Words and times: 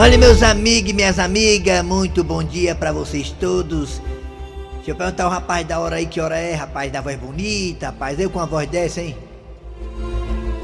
Olha, 0.00 0.16
meus 0.16 0.44
amigos 0.44 0.92
e 0.92 0.94
minhas 0.94 1.18
amigas, 1.18 1.84
muito 1.84 2.22
bom 2.22 2.40
dia 2.40 2.72
pra 2.72 2.92
vocês 2.92 3.34
todos. 3.40 4.00
Deixa 4.76 4.92
eu 4.92 4.94
perguntar 4.94 5.24
ao 5.24 5.30
rapaz 5.30 5.66
da 5.66 5.80
hora 5.80 5.96
aí 5.96 6.06
que 6.06 6.20
hora 6.20 6.38
é, 6.38 6.54
rapaz 6.54 6.92
da 6.92 7.00
voz 7.00 7.18
bonita, 7.18 7.86
rapaz, 7.86 8.16
eu 8.20 8.30
com 8.30 8.38
a 8.38 8.46
voz 8.46 8.68
dessa, 8.68 9.00
hein? 9.00 9.16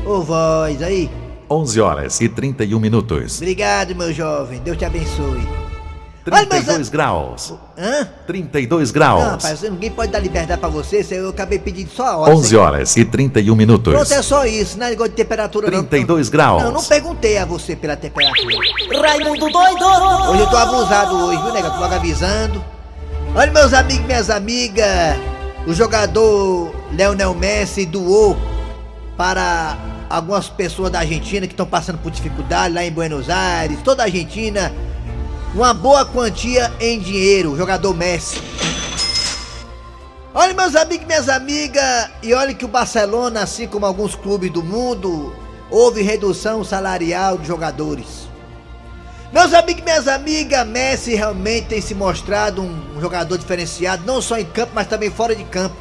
Ô 0.07 0.23
voz 0.23 0.81
aí. 0.81 1.11
11 1.51 1.81
horas 1.81 2.21
e 2.21 2.29
31 2.29 2.79
minutos. 2.79 3.39
Obrigado, 3.39 3.97
meu 3.97 4.13
jovem, 4.13 4.61
Deus 4.61 4.79
te 4.79 4.85
abençoe. 4.85 5.64
32 6.25 6.89
graus. 6.89 7.53
Hã? 7.77 8.09
32 8.27 8.91
graus. 8.91 9.23
Não, 9.23 9.31
rapaz, 9.33 9.61
ninguém 9.63 9.91
pode 9.91 10.11
dar 10.11 10.19
liberdade 10.21 10.59
pra 10.59 10.71
você, 10.71 11.05
eu 11.11 11.29
acabei 11.29 11.59
pedindo 11.59 11.91
só 11.91 12.07
a 12.07 12.17
hora. 12.17 12.35
11 12.35 12.57
horas 12.57 12.97
e 12.97 13.05
31 13.05 13.55
minutos. 13.55 13.93
Pronto, 13.93 14.13
é 14.13 14.23
só 14.23 14.47
isso, 14.47 14.79
não 14.79 14.87
é 14.87 14.91
negócio 14.91 15.11
de 15.11 15.17
temperatura 15.17 15.67
32 15.67 16.27
não. 16.27 16.33
graus. 16.33 16.63
Não, 16.63 16.73
não 16.73 16.83
perguntei 16.83 17.37
a 17.37 17.45
você 17.45 17.77
pela 17.77 17.95
temperatura. 17.95 18.57
Raimundo 19.03 19.51
doido! 19.51 19.85
Hoje 20.31 20.41
eu 20.41 20.47
tô 20.49 20.57
abusado 20.57 21.17
hoje, 21.27 21.43
viu, 21.43 21.53
nega? 21.53 21.71
Tô 21.71 21.81
logo 21.81 21.95
avisando. 21.95 22.65
Olha, 23.35 23.53
meus 23.53 23.75
amigos 23.75 24.05
e 24.05 24.07
minhas 24.07 24.31
amigas, 24.31 25.19
o 25.67 25.75
jogador 25.75 26.75
Leonel 26.93 27.35
Messi 27.35 27.85
doou 27.85 28.35
para 29.15 29.77
algumas 30.09 30.49
pessoas 30.49 30.91
da 30.91 31.01
Argentina 31.01 31.47
que 31.47 31.53
estão 31.53 31.67
passando 31.67 31.99
por 31.99 32.11
dificuldade 32.11 32.73
lá 32.73 32.83
em 32.83 32.91
Buenos 32.91 33.29
Aires, 33.29 33.79
toda 33.83 34.03
a 34.03 34.07
Argentina 34.07 34.73
uma 35.55 35.73
boa 35.73 36.05
quantia 36.05 36.73
em 36.81 36.99
dinheiro, 36.99 37.57
jogador 37.57 37.95
Messi. 37.95 38.41
Olha, 40.35 40.53
meus 40.53 40.75
amigos 40.75 41.05
e 41.05 41.07
minhas 41.07 41.29
amigas, 41.29 42.11
e 42.25 42.35
olha 42.35 42.53
que 42.53 42.65
o 42.65 42.69
Barcelona, 42.69 43.45
assim 43.45 43.69
como 43.69 43.87
alguns 43.87 44.17
clubes 44.17 44.51
do 44.51 44.65
mundo, 44.65 45.33
houve 45.71 46.03
redução 46.03 46.65
salarial 46.65 47.39
de 47.39 47.47
jogadores. 47.47 48.29
Meus 49.33 49.55
amigos 49.55 49.83
e 49.83 49.85
minhas 49.85 50.09
amigas, 50.09 50.67
Messi 50.67 51.15
realmente 51.15 51.69
tem 51.69 51.81
se 51.81 51.95
mostrado 51.95 52.61
um 52.61 53.01
jogador 53.01 53.39
diferenciado, 53.39 54.05
não 54.05 54.21
só 54.21 54.37
em 54.37 54.45
campo, 54.45 54.73
mas 54.75 54.89
também 54.89 55.09
fora 55.09 55.37
de 55.37 55.45
campo. 55.45 55.77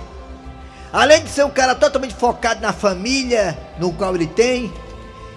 Além 0.91 1.23
de 1.23 1.29
ser 1.29 1.45
um 1.45 1.49
cara 1.49 1.73
totalmente 1.73 2.13
focado 2.13 2.61
na 2.61 2.71
família, 2.71 3.57
no 3.79 3.91
qual 3.91 4.13
ele 4.13 4.27
tem, 4.27 4.71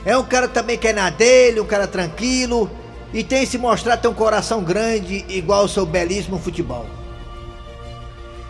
é 0.05 0.15
um 0.15 0.25
cara 0.25 0.47
também 0.47 0.77
que 0.77 0.89
é 0.89 0.93
na 0.93 1.09
dele, 1.09 1.59
um 1.59 1.67
cara 1.67 1.87
tranquilo, 1.87 2.71
e 3.17 3.25
tem 3.25 3.47
se 3.47 3.57
mostrado 3.57 4.03
ter 4.03 4.09
um 4.09 4.15
coração 4.15 4.63
grande 4.63 5.25
igual 5.31 5.61
ao 5.61 5.69
seu 5.69 5.87
belíssimo 5.87 6.39
futebol. 6.39 6.85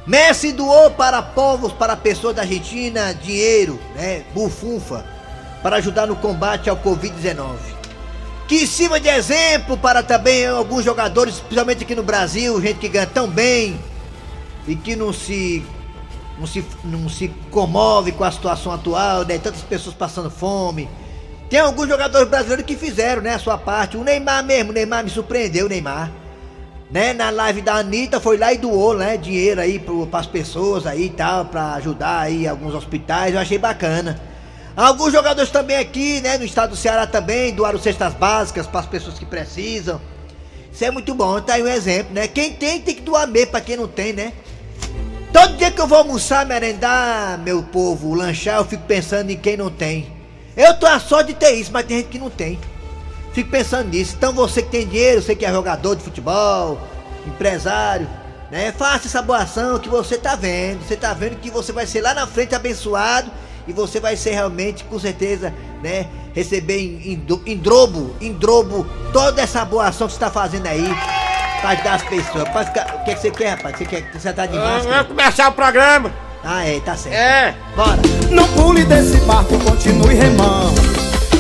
Messi 0.05 0.51
doou 0.51 0.91
para 0.91 1.23
povos, 1.23 1.73
para 1.73 1.97
pessoas 1.97 2.35
da 2.35 2.43
Argentina, 2.43 3.15
dinheiro, 3.15 3.79
né, 3.95 4.25
bufunfa, 4.35 5.07
para 5.63 5.77
ajudar 5.77 6.09
no 6.09 6.17
combate 6.17 6.69
ao 6.69 6.77
Covid-19. 6.79 7.55
Que 8.49 8.67
sirva 8.67 8.99
de 8.99 9.09
exemplo 9.09 9.77
para 9.79 10.03
também 10.03 10.45
alguns 10.49 10.85
jogadores, 10.85 11.39
principalmente 11.39 11.85
aqui 11.85 11.95
no 11.95 12.03
Brasil, 12.03 12.61
gente 12.61 12.81
que 12.81 12.89
ganha 12.89 13.07
tão 13.07 13.29
bem 13.29 13.79
e 14.67 14.75
que 14.75 14.97
não 14.97 15.13
se 15.13 15.65
não 16.41 16.47
se, 16.47 16.65
não 16.83 17.09
se 17.09 17.29
comove 17.53 18.11
com 18.11 18.25
a 18.25 18.33
situação 18.33 18.73
atual, 18.73 19.25
né? 19.25 19.39
Tantas 19.39 19.63
pessoas 19.63 19.95
passando 19.95 20.29
fome, 20.29 20.89
tem 21.49 21.61
alguns 21.61 21.89
jogadores 21.89 22.29
brasileiros 22.29 22.67
que 22.67 22.77
fizeram, 22.77 23.23
né, 23.23 23.35
a 23.35 23.39
sua 23.39 23.57
parte. 23.57 23.97
O 23.97 24.03
Neymar 24.03 24.45
mesmo, 24.45 24.71
o 24.71 24.75
Neymar 24.75 25.05
me 25.05 25.11
surpreendeu, 25.11 25.67
o 25.67 25.69
Neymar. 25.69 26.11
Né, 26.91 27.13
na 27.13 27.31
live 27.31 27.63
da 27.63 27.75
Anitta 27.75 28.21
foi 28.21 28.37
lá 28.37 28.53
e 28.53 28.59
doou, 28.59 28.97
né, 28.97 29.17
dinheiro 29.17 29.61
aí 29.61 29.79
para 30.11 30.21
as 30.21 30.27
pessoas 30.27 30.87
aí 30.87 31.07
e 31.07 31.11
tal, 31.11 31.45
para 31.47 31.75
ajudar 31.75 32.21
aí 32.21 32.47
alguns 32.47 32.75
hospitais, 32.75 33.35
eu 33.35 33.41
achei 33.41 33.59
bacana. 33.59 34.21
Alguns 34.77 35.13
jogadores 35.13 35.51
também 35.51 35.77
aqui, 35.79 36.21
né, 36.21 36.39
no 36.39 36.45
estado 36.45 36.71
do 36.71 36.77
Ceará 36.77 37.07
também, 37.07 37.55
doaram 37.55 37.79
cestas 37.79 38.15
básicas 38.15 38.67
para 38.67 38.81
as 38.81 38.87
pessoas 38.87 39.19
que 39.19 39.27
precisam. 39.27 40.01
Isso 40.73 40.85
é 40.85 40.91
muito 40.91 41.15
bom, 41.15 41.41
tá 41.41 41.55
aí 41.55 41.63
um 41.63 41.69
exemplo, 41.69 42.13
né? 42.13 42.29
Quem 42.29 42.53
tem, 42.53 42.81
tem 42.83 42.95
que 42.95 43.01
doar 43.01 43.27
mesmo 43.27 43.53
para 43.53 43.63
quem 43.63 43.79
não 43.79 43.89
tem, 43.89 44.13
né? 44.13 44.33
Todo 45.33 45.57
dia 45.57 45.71
que 45.71 45.81
eu 45.81 45.87
vou 45.87 45.99
almoçar, 45.99 46.45
merendar, 46.45 47.39
meu 47.39 47.63
povo, 47.63 48.15
lanchar, 48.15 48.59
eu 48.59 48.65
fico 48.65 48.83
pensando 48.85 49.31
em 49.31 49.37
quem 49.37 49.57
não 49.57 49.71
tem. 49.71 50.16
Eu 50.57 50.75
tô 50.75 50.87
a 50.87 50.99
sorte 50.99 51.29
de 51.29 51.35
ter 51.35 51.53
isso, 51.53 51.71
mas 51.73 51.85
tem 51.85 51.99
gente 51.99 52.09
que 52.09 52.19
não 52.19 52.31
tem. 52.31 52.59
Fico 53.33 53.51
pensando 53.51 53.91
nisso. 53.91 54.15
Então 54.17 54.33
você 54.33 54.63
que 54.63 54.71
tem 54.71 54.87
dinheiro, 54.87 55.21
você 55.21 55.35
que 55.35 55.45
é 55.45 55.53
jogador 55.53 55.95
de 55.95 56.03
futebol, 56.03 56.81
empresário, 57.27 58.09
né? 58.51 58.73
Faça 58.73 59.07
essa 59.07 59.21
boa 59.21 59.41
ação 59.41 59.79
que 59.79 59.89
você 59.89 60.17
tá 60.17 60.35
vendo. 60.35 60.83
Você 60.87 60.97
tá 60.97 61.13
vendo 61.13 61.37
que 61.37 61.51
você 61.51 61.73
vai 61.73 61.87
ser 61.87 62.01
lá 62.01 62.15
na 62.15 62.27
frente 62.27 62.55
abençoado 62.55 63.31
e 63.69 63.73
você 63.73 64.01
vai 64.01 64.17
ser 64.17 64.31
realmente, 64.31 64.85
com 64.85 64.99
certeza, 64.99 65.53
né? 65.83 66.07
Receber 66.35 66.79
em, 66.79 67.13
em, 67.13 67.27
em 67.47 67.57
drobo, 67.59 68.17
em 68.21 68.33
drobo, 68.33 68.87
toda 69.13 69.43
essa 69.43 69.65
boa 69.65 69.89
ação 69.89 70.07
que 70.07 70.15
você 70.15 70.21
tá 70.21 70.31
fazendo 70.31 70.67
aí. 70.67 70.89
Pra 71.61 71.71
ajudar 71.71 71.95
as 71.95 72.03
pessoas. 72.03 72.45
o 72.45 73.05
que, 73.05 73.11
é 73.11 73.15
que 73.15 73.21
você 73.21 73.31
quer, 73.31 73.51
rapaz? 73.51 73.77
Você 73.77 73.85
quer 73.85 74.11
você 74.13 74.33
tá 74.33 74.47
de 74.47 74.57
máscara? 74.57 75.03
Vamos 75.03 75.09
começar 75.09 75.49
o 75.49 75.53
programa. 75.53 76.13
Ah, 76.43 76.65
é, 76.65 76.79
tá 76.81 76.97
certo. 76.97 77.15
É. 77.15 77.55
Bora. 77.75 78.01
Não 78.31 78.47
pule 78.55 78.85
continue 79.87 80.15
remando. 80.15 80.75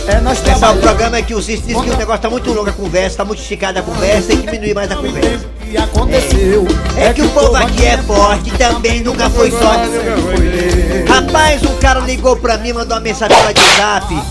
É 0.06 0.20
nós 0.20 0.38
o 0.38 0.76
programa 0.80 1.16
é 1.16 1.22
que 1.22 1.34
o 1.34 1.42
Cis 1.42 1.60
disse 1.66 1.82
que 1.82 1.90
o 1.90 1.96
negócio 1.96 2.22
tá 2.22 2.30
muito 2.30 2.52
longo 2.52 2.70
a 2.70 2.72
conversa, 2.72 3.16
tá 3.16 3.24
muito 3.24 3.42
esticada 3.42 3.80
a 3.80 3.82
conversa, 3.82 4.28
tem 4.28 4.36
que 4.36 4.46
diminuir 4.46 4.74
mais 4.74 4.90
a 4.90 4.96
conversa. 4.96 5.46
que 5.68 5.76
aconteceu 5.76 6.64
É 6.96 7.12
que 7.12 7.22
o 7.22 7.28
povo 7.30 7.56
aqui 7.56 7.84
é 7.84 7.98
forte, 7.98 8.52
também 8.52 9.02
nunca 9.02 9.28
foi 9.30 9.50
só. 9.50 9.72
Rapaz, 11.12 11.62
um 11.64 11.76
cara 11.78 12.00
ligou 12.00 12.36
pra 12.36 12.56
mim, 12.56 12.72
mandou 12.72 12.96
uma 12.96 13.00
mensagem 13.00 13.36
no 13.36 13.44
WhatsApp. 13.44 14.22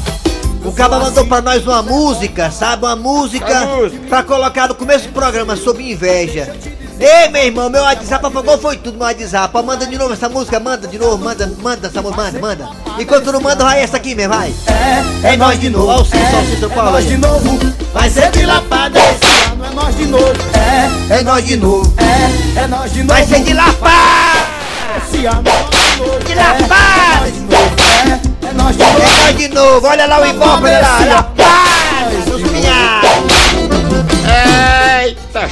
O 0.64 0.72
cara 0.72 0.98
mandou 0.98 1.26
pra 1.26 1.42
nós 1.42 1.68
uma 1.68 1.82
música, 1.84 2.50
sabe? 2.50 2.86
Uma 2.86 2.96
música 2.96 3.68
pra 4.08 4.24
colocar 4.24 4.70
no 4.70 4.76
começo 4.76 5.08
do 5.08 5.14
programa 5.14 5.58
sobre 5.58 5.92
inveja. 5.92 6.56
Ei, 7.00 7.28
meu 7.30 7.44
irmão, 7.44 7.70
meu 7.70 7.82
WhatsApp 7.84 8.26
apagou 8.26 8.58
foi 8.58 8.78
tudo 8.78 8.98
meu 8.98 9.06
WhatsApp. 9.08 9.54
Manda 9.64 9.86
de 9.86 9.98
novo 9.98 10.14
essa 10.14 10.30
música, 10.30 10.60
manda 10.60 10.88
de 10.88 10.98
novo, 10.98 11.18
manda, 11.24 11.52
manda 11.62 11.88
essa 11.88 12.02
música, 12.02 12.22
manda, 12.22 12.40
manda. 12.40 12.70
Enquanto 12.98 13.32
não 13.34 13.42
manda, 13.42 13.64
vai 13.66 13.82
essa 13.82 13.98
aqui 13.98 14.16
mesmo, 14.16 14.34
vai. 14.34 14.54
É, 15.24 15.34
é 15.34 15.38
nós 15.38 15.60
de 15.60 15.70
novo. 15.70 15.88
Olha 15.88 16.02
o 16.02 16.06
Cícero, 16.06 16.38
o 16.42 16.46
Cícero, 16.46 16.72
É 16.72 16.76
Paulo 16.76 16.92
nós 16.92 17.06
de 17.06 17.18
novo. 17.18 17.60
Vai 17.94 18.10
ser 18.10 18.32
dilapada 18.32 18.98
esse 19.00 19.52
ano, 19.52 19.66
é 19.66 19.70
nós 19.72 19.96
de 19.98 20.06
novo. 20.06 20.34
É, 21.10 21.16
É 21.20 21.22
nós 21.24 21.46
de 21.46 21.58
novo. 21.58 21.94
é, 21.98 22.60
é 22.62 22.68
nós 22.68 22.92
de 22.94 23.04
novo. 23.04 23.14
Vai 23.14 23.26
ser 23.28 23.44
de 23.44 23.54
lapar! 23.54 24.48
Esse 24.98 25.26
ano 25.26 25.44
é 25.46 25.52
nós 25.52 25.70
de 25.70 25.98
novo. 25.98 26.20
De 26.24 26.34
lapar! 26.36 27.24
É, 27.26 28.48
é 28.48 28.54
nós 28.54 28.78
de 28.78 28.84
novo. 28.84 29.02
É 29.02 29.24
nós 29.28 29.38
de 29.38 29.48
novo, 29.50 29.88
olha 29.88 30.06
lá 30.08 30.22
o 30.22 30.26
Ibope, 30.26 30.64
olha 30.64 30.80
lá, 30.82 31.00
lapar! 31.00 32.08
Seus 32.26 32.42
pinhados! 32.42 33.35
Eita. 35.06 35.48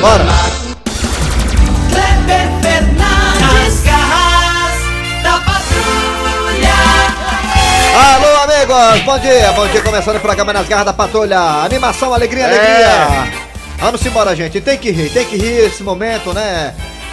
Bora! 0.00 0.24
Kleber 1.90 2.48
Fernandes, 2.62 3.82
garras 3.82 4.76
da 5.22 5.34
patrulha. 5.40 6.78
Alô, 8.14 8.30
amigos! 8.42 9.02
Bom 9.04 9.18
dia, 9.18 9.52
bom 9.52 9.66
dia. 9.68 9.82
Começando 9.82 10.16
o 10.16 10.20
programa 10.20 10.52
nas 10.52 10.68
garras 10.68 10.86
da 10.86 10.92
patrulha. 10.92 11.38
Animação, 11.64 12.14
alegria, 12.14 12.46
alegria. 12.46 13.32
Vamos 13.78 14.04
embora, 14.06 14.36
gente. 14.36 14.60
Tem 14.60 14.78
que 14.78 14.90
rir, 14.90 15.10
tem 15.10 15.24
que 15.24 15.36
rir 15.36 15.66
esse 15.66 15.82
momento, 15.82 16.32
né? 16.32 16.72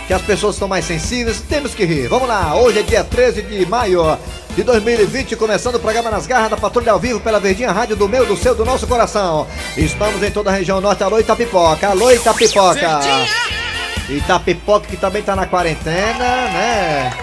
Que 0.09 0.13
as 0.15 0.23
pessoas 0.23 0.55
estão 0.55 0.67
mais 0.67 0.85
sensíveis. 0.85 1.39
Temos 1.39 1.75
que 1.75 1.85
rir. 1.85 2.07
Vamos 2.07 2.27
lá, 2.27 2.55
hoje 2.55 2.79
é 2.79 2.81
dia 2.81 3.03
13 3.03 3.43
de 3.43 3.63
maio 3.67 4.17
de 4.55 4.63
2020, 4.63 5.35
começando 5.35 5.75
o 5.75 5.79
programa 5.79 6.09
nas 6.09 6.25
garras 6.25 6.49
da 6.49 6.57
patrulha 6.57 6.93
ao 6.93 6.99
vivo 6.99 7.19
pela 7.19 7.39
Verdinha 7.39 7.71
Rádio 7.71 7.95
do 7.95 8.09
meu, 8.09 8.25
do 8.25 8.35
seu, 8.35 8.55
do 8.55 8.65
nosso 8.65 8.87
coração. 8.87 9.45
Estamos 9.77 10.23
em 10.23 10.31
toda 10.31 10.49
a 10.49 10.53
região 10.53 10.81
norte. 10.81 11.03
Alô, 11.03 11.19
Itapipoca. 11.19 11.89
Alô, 11.89 12.09
Itapipoca. 12.09 13.01
Itapipoca 14.09 14.87
que 14.87 14.97
também 14.97 15.21
tá 15.21 15.35
na 15.35 15.45
quarentena, 15.45 16.17
né? 16.17 17.13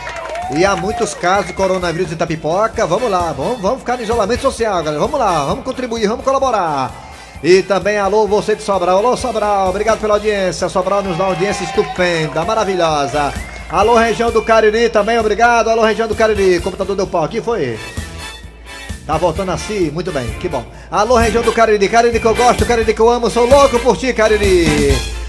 E 0.54 0.64
há 0.64 0.76
muitos 0.76 1.12
casos 1.12 1.48
de 1.48 1.54
coronavírus 1.54 2.12
em 2.12 2.14
Itapipoca. 2.14 2.86
Vamos 2.86 3.10
lá, 3.10 3.32
vamos, 3.32 3.60
vamos 3.60 3.80
ficar 3.80 3.96
no 3.96 4.04
isolamento 4.04 4.42
social, 4.42 4.76
galera. 4.84 5.00
Vamos 5.00 5.18
lá, 5.18 5.44
vamos 5.44 5.64
contribuir, 5.64 6.06
vamos 6.06 6.24
colaborar. 6.24 7.05
E 7.46 7.62
também 7.62 7.96
alô 7.96 8.26
você 8.26 8.56
de 8.56 8.62
Sobral. 8.64 8.98
Alô 8.98 9.16
Sobral, 9.16 9.68
obrigado 9.68 10.00
pela 10.00 10.14
audiência. 10.14 10.68
Sobral 10.68 11.00
nos 11.00 11.16
dá 11.16 11.22
uma 11.22 11.30
audiência 11.30 11.62
estupenda, 11.62 12.44
maravilhosa. 12.44 13.32
Alô 13.70 13.94
região 13.94 14.32
do 14.32 14.42
Cariri 14.42 14.88
também, 14.88 15.16
obrigado. 15.16 15.70
Alô 15.70 15.84
região 15.84 16.08
do 16.08 16.16
Cariri. 16.16 16.58
Computador 16.58 16.96
deu 16.96 17.06
pau 17.06 17.22
aqui, 17.22 17.40
foi? 17.40 17.78
Tá 19.06 19.16
voltando 19.16 19.52
assim? 19.52 19.92
Muito 19.92 20.10
bem, 20.10 20.26
que 20.40 20.48
bom. 20.48 20.64
Alô, 20.90 21.14
região 21.14 21.44
do 21.44 21.52
Cariri, 21.52 21.88
Cariri 21.88 22.18
que 22.18 22.26
eu 22.26 22.34
gosto, 22.34 22.66
Cariri 22.66 22.92
que 22.92 23.00
eu 23.00 23.08
amo, 23.08 23.30
sou 23.30 23.46
louco 23.46 23.78
por 23.78 23.96
ti, 23.96 24.12
Cariri. 24.12 24.66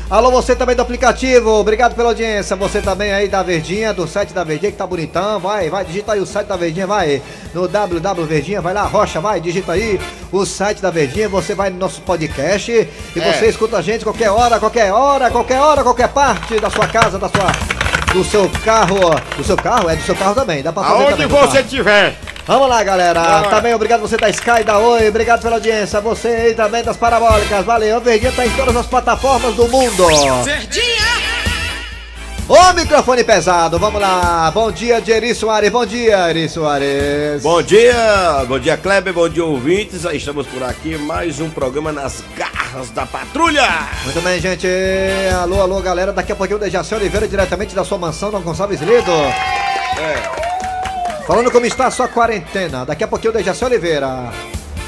Alô, 0.10 0.32
você 0.32 0.56
também 0.56 0.74
do 0.74 0.82
aplicativo, 0.82 1.50
obrigado 1.50 1.94
pela 1.94 2.10
audiência. 2.10 2.56
Você 2.56 2.82
também 2.82 3.12
aí 3.12 3.28
da 3.28 3.44
Verdinha, 3.44 3.94
do 3.94 4.08
site 4.08 4.34
da 4.34 4.42
Verdinha 4.42 4.72
que 4.72 4.78
tá 4.78 4.88
bonitão. 4.88 5.38
Vai, 5.38 5.70
vai, 5.70 5.84
digita 5.84 6.14
aí 6.14 6.22
o 6.22 6.26
site 6.26 6.48
da 6.48 6.56
Verdinha, 6.56 6.88
vai. 6.88 7.22
No 7.54 7.68
www 7.68 8.26
Verdinha, 8.26 8.62
vai 8.62 8.74
lá, 8.74 8.84
Rocha, 8.84 9.20
vai, 9.20 9.42
digita 9.42 9.74
aí 9.74 10.00
o 10.32 10.46
site 10.46 10.82
da 10.82 10.90
Verdinha. 10.90 11.28
Você 11.28 11.54
vai 11.54 11.70
no 11.70 11.78
nosso 11.78 12.02
podcast 12.04 12.72
e 12.72 13.20
É. 13.20 13.34
você 13.34 13.48
escuta 13.48 13.78
a 13.78 13.82
gente 13.82 14.06
qualquer 14.06 14.30
hora, 14.32 14.58
qualquer 14.62 14.94
hora, 14.94 15.30
qualquer 15.30 15.60
hora, 15.60 15.84
qualquer 15.84 16.08
parte 16.08 16.58
da 16.58 16.70
sua 16.70 16.88
casa, 16.88 17.20
da 17.20 17.28
sua. 17.28 17.77
Do 18.18 18.24
seu 18.24 18.50
carro, 18.66 19.12
do 19.38 19.44
seu 19.44 19.56
carro, 19.56 19.88
é 19.92 19.96
do 19.96 20.02
seu 20.02 20.16
carro 20.16 20.34
também, 20.34 20.64
dá 20.64 20.74
pra 20.74 20.82
fazer 20.82 21.04
Aonde 21.04 21.28
também, 21.28 21.28
você 21.28 21.60
estiver. 21.60 22.16
Vamos 22.48 22.68
lá, 22.68 22.84
galera. 22.84 23.44
Também 23.44 23.76
obrigado 23.76 24.00
você 24.02 24.18
da 24.18 24.28
Sky, 24.28 24.64
da 24.66 24.80
Oi, 24.80 25.08
obrigado 25.08 25.40
pela 25.44 25.58
audiência. 25.58 26.02
Você 26.02 26.28
aí 26.30 26.54
também 26.56 26.84
das 26.84 26.98
Parabólicas. 26.98 27.64
Valeu. 27.64 27.98
O 27.98 28.02
Verdinha 28.02 28.32
tá 28.32 28.44
em 28.44 28.50
todas 28.50 28.76
as 28.76 28.88
plataformas 28.88 29.54
do 29.54 29.68
mundo. 29.68 30.08
Ô, 32.50 32.74
microfone 32.74 33.26
pesado, 33.26 33.78
vamos 33.78 34.00
lá. 34.00 34.50
Bom 34.52 34.72
dia, 34.72 35.04
Eri 35.06 35.36
Soares. 35.36 35.70
Bom 35.70 35.86
dia, 35.86 36.30
Eri 36.30 36.48
Soares. 36.48 37.44
Bom 37.44 37.62
dia, 37.62 38.46
bom 38.48 38.58
dia 38.58 38.78
Kleber, 38.78 39.14
bom 39.14 39.28
dia 39.28 39.44
ouvintes. 39.44 40.06
Estamos 40.06 40.48
por 40.48 40.64
aqui, 40.64 40.98
mais 40.98 41.42
um 41.42 41.50
programa 41.50 41.92
nas 41.92 42.24
garras 42.38 42.90
da 42.92 43.06
patrulha. 43.06 43.68
Muito 44.06 44.22
bem, 44.22 44.40
gente. 44.40 44.66
Alô, 45.42 45.62
alô, 45.62 45.82
galera. 45.82 46.14
Daqui 46.14 46.32
a 46.32 46.38
pouquinho 46.38 46.58
o 46.58 46.62
Dejaci 46.62 46.96
Oliveira, 46.96 47.28
diretamente 47.28 47.76
da 47.76 47.84
sua 47.84 47.98
mansão, 47.98 48.32
Dom 48.32 48.40
Gonçalves 48.40 48.80
Lido. 48.80 49.12
É, 49.12 50.24
Falando 51.28 51.52
como 51.52 51.66
está 51.66 51.88
a 51.88 51.92
sua 51.92 52.08
quarentena. 52.08 52.86
Daqui 52.86 53.04
a 53.04 53.10
pouquinho 53.10 53.34
o 53.34 53.36
Dejaci 53.36 53.66
Oliveira. 53.66 54.32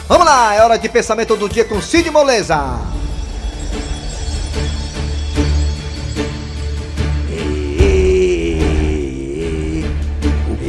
Vamos 0.07 0.25
lá, 0.25 0.55
é 0.55 0.63
hora 0.63 0.77
de 0.77 0.87
pensamento 0.87 1.35
do 1.35 1.49
dia 1.49 1.65
com 1.65 1.81
Cid 1.81 2.09
Moleza. 2.09 2.79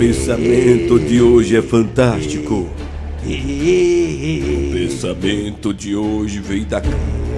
Pensamento 0.01 0.99
de 0.99 1.21
hoje 1.21 1.59
é 1.59 1.61
fantástico. 1.61 2.71
O 3.23 4.73
pensamento 4.73 5.75
de 5.75 5.95
hoje 5.95 6.41
vem 6.41 6.65
da, 6.65 6.81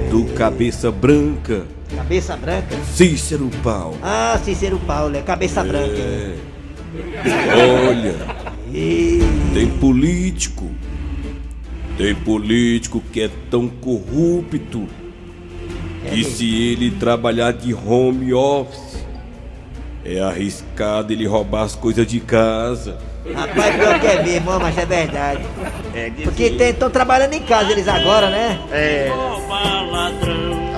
do 0.09 0.27
cabeça 0.37 0.89
branca, 0.89 1.67
Cabeça 1.97 2.37
branca? 2.37 2.77
Cícero 2.95 3.51
Paulo. 3.65 3.99
Ah, 4.01 4.41
Cícero 4.45 4.79
Paulo, 4.79 5.17
é 5.17 5.23
cabeça 5.23 5.65
branca. 5.65 5.99
É. 5.99 6.37
Olha, 7.89 8.15
tem 9.53 9.69
político, 9.81 10.71
tem 11.99 12.15
político 12.15 13.03
que 13.13 13.23
é 13.23 13.31
tão 13.51 13.69
corrupto 13.69 14.87
que 16.09 16.23
se 16.23 16.55
ele 16.55 16.93
trabalhar 16.93 17.53
de 17.53 17.75
home 17.75 18.33
office, 18.33 18.92
é 20.05 20.21
arriscado 20.21 21.13
ele 21.13 21.27
roubar 21.27 21.63
as 21.63 21.75
coisas 21.75 22.07
de 22.07 22.21
casa. 22.21 22.97
Rapaz, 23.35 23.77
pior 23.77 24.01
que 24.01 24.07
é 24.07 24.23
mesmo, 24.23 24.51
ó, 24.51 24.59
mas 24.59 24.77
é 24.77 24.85
verdade. 24.85 25.43
É 25.95 26.11
de 26.11 26.25
Porque 26.25 26.45
estão 26.45 26.91
trabalhando 26.91 27.35
em 27.35 27.43
casa 27.43 27.71
eles 27.71 27.87
agora, 27.87 28.29
né? 28.31 28.59
É. 28.73 29.09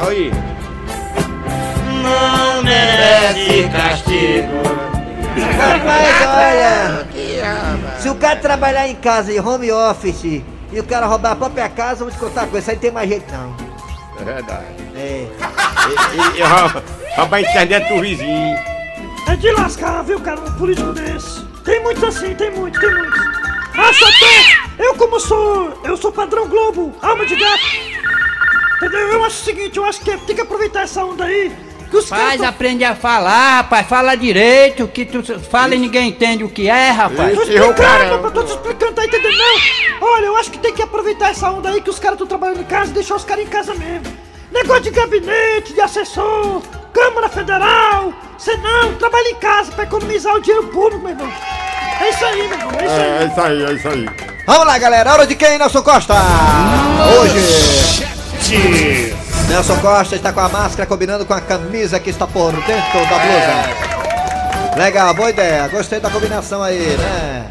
Aí, 0.06 0.30
Não 2.02 2.62
merece 2.62 3.68
castigo. 3.70 4.62
Rapaz, 5.56 6.26
olha. 6.28 7.06
Se 7.98 8.10
o 8.10 8.14
cara 8.16 8.36
trabalhar 8.36 8.86
em 8.88 8.94
casa 8.96 9.32
em 9.32 9.40
home 9.40 9.72
office 9.72 10.42
e 10.70 10.80
o 10.80 10.84
cara 10.84 11.06
roubar 11.06 11.32
a 11.32 11.36
própria 11.36 11.68
casa, 11.70 12.02
eu 12.02 12.08
vou 12.08 12.14
te 12.14 12.18
contar 12.18 12.42
uma 12.42 12.48
coisa, 12.48 12.64
isso 12.64 12.70
aí 12.72 12.76
tem 12.76 12.90
mais 12.90 13.08
jeito 13.08 13.32
não. 13.32 13.56
é 14.20 14.24
verdade. 14.24 14.66
É. 14.94 15.26
Ele 16.12 16.42
rouba, 16.42 16.84
rouba 17.16 17.36
a 17.36 17.40
internet 17.40 17.88
do 17.88 18.00
vizinho. 18.02 18.73
É 19.30 19.36
de 19.36 19.50
lascar, 19.52 20.02
viu, 20.02 20.20
cara, 20.20 20.40
um 20.40 20.52
político 20.52 20.92
desse. 20.92 21.42
Tem 21.64 21.82
muitos 21.82 22.04
assim, 22.04 22.34
tem 22.34 22.50
muitos, 22.50 22.80
tem 22.80 22.90
muitos. 22.94 23.20
Ah, 23.76 23.92
só 23.92 24.06
tem! 24.06 24.84
Eu 24.86 24.94
como 24.94 25.18
sou, 25.18 25.80
eu 25.84 25.96
sou 25.96 26.12
padrão 26.12 26.46
Globo, 26.48 26.94
alma 27.02 27.24
de 27.26 27.34
gato. 27.36 27.62
Entendeu? 28.76 29.12
Eu 29.12 29.24
acho 29.24 29.40
o 29.40 29.44
seguinte, 29.44 29.76
eu 29.78 29.84
acho 29.84 30.00
que 30.00 30.16
tem 30.18 30.36
que 30.36 30.42
aproveitar 30.42 30.82
essa 30.82 31.04
onda 31.04 31.24
aí. 31.24 31.52
Que 31.90 31.96
os 31.96 32.08
Faz, 32.08 32.22
caras 32.22 32.36
tão- 32.40 32.48
aprende 32.48 32.84
a 32.84 32.94
falar, 32.94 33.56
rapaz. 33.58 33.86
Fala 33.86 34.14
direito, 34.16 34.86
que 34.88 35.04
tu 35.04 35.22
fala 35.40 35.74
e 35.74 35.78
ninguém 35.78 36.08
entende 36.08 36.44
o 36.44 36.48
que 36.48 36.68
é, 36.68 36.90
rapaz. 36.90 37.34
Tô 37.34 37.42
explicando, 37.42 38.16
rapaz, 38.16 38.34
tô 38.34 38.42
te 38.42 38.50
explicando, 38.50 38.92
tá 38.92 39.04
entendendo 39.04 39.36
não? 39.38 40.08
Olha, 40.08 40.26
eu 40.26 40.36
acho 40.36 40.50
que 40.50 40.58
tem 40.58 40.74
que 40.74 40.82
aproveitar 40.82 41.30
essa 41.30 41.50
onda 41.50 41.70
aí 41.70 41.80
que 41.80 41.90
os 41.90 41.98
caras 41.98 42.14
estão 42.16 42.26
trabalhando 42.26 42.60
em 42.60 42.64
casa 42.64 42.90
e 42.90 42.94
deixar 42.94 43.14
os 43.16 43.24
caras 43.24 43.44
em 43.44 43.48
casa 43.48 43.74
mesmo. 43.74 44.12
Negócio 44.52 44.82
de 44.82 44.90
gabinete, 44.90 45.72
de 45.72 45.80
assessor, 45.80 46.62
Câmara 46.94 47.28
Federal, 47.28 48.14
Senão, 48.38 48.94
trabalha 48.94 49.30
em 49.30 49.36
casa 49.36 49.72
pra 49.72 49.84
economizar 49.84 50.34
o 50.34 50.40
dinheiro 50.40 50.68
público, 50.68 51.02
meu 51.02 51.10
irmão. 51.10 51.32
É 52.00 52.10
isso 52.10 52.24
aí, 52.24 52.48
meu 52.48 52.58
irmão, 52.58 52.72
é 52.78 52.84
isso 52.84 52.94
aí. 52.94 53.26
isso 53.26 53.40
aí, 53.40 53.64
é 53.64 53.72
isso 53.72 53.88
aí. 53.88 54.08
Vamos 54.46 54.66
lá, 54.66 54.78
galera. 54.78 55.12
Hora 55.12 55.26
de 55.26 55.34
quem, 55.34 55.56
Nelson 55.58 55.82
Costa? 55.82 56.14
Hoje. 57.20 58.06
Nelson 59.48 59.76
Costa 59.78 60.16
está 60.16 60.32
com 60.32 60.40
a 60.40 60.48
máscara 60.48 60.86
combinando 60.86 61.24
com 61.24 61.32
a 61.32 61.40
camisa 61.40 61.98
que 61.98 62.10
está 62.10 62.26
por 62.26 62.52
dentro 62.52 63.00
da 63.08 63.18
blusa. 63.18 64.76
Legal, 64.76 65.14
boa 65.14 65.30
ideia. 65.30 65.66
Gostei 65.68 66.00
da 66.00 66.10
combinação 66.10 66.62
aí, 66.62 66.96
né? 66.98 67.50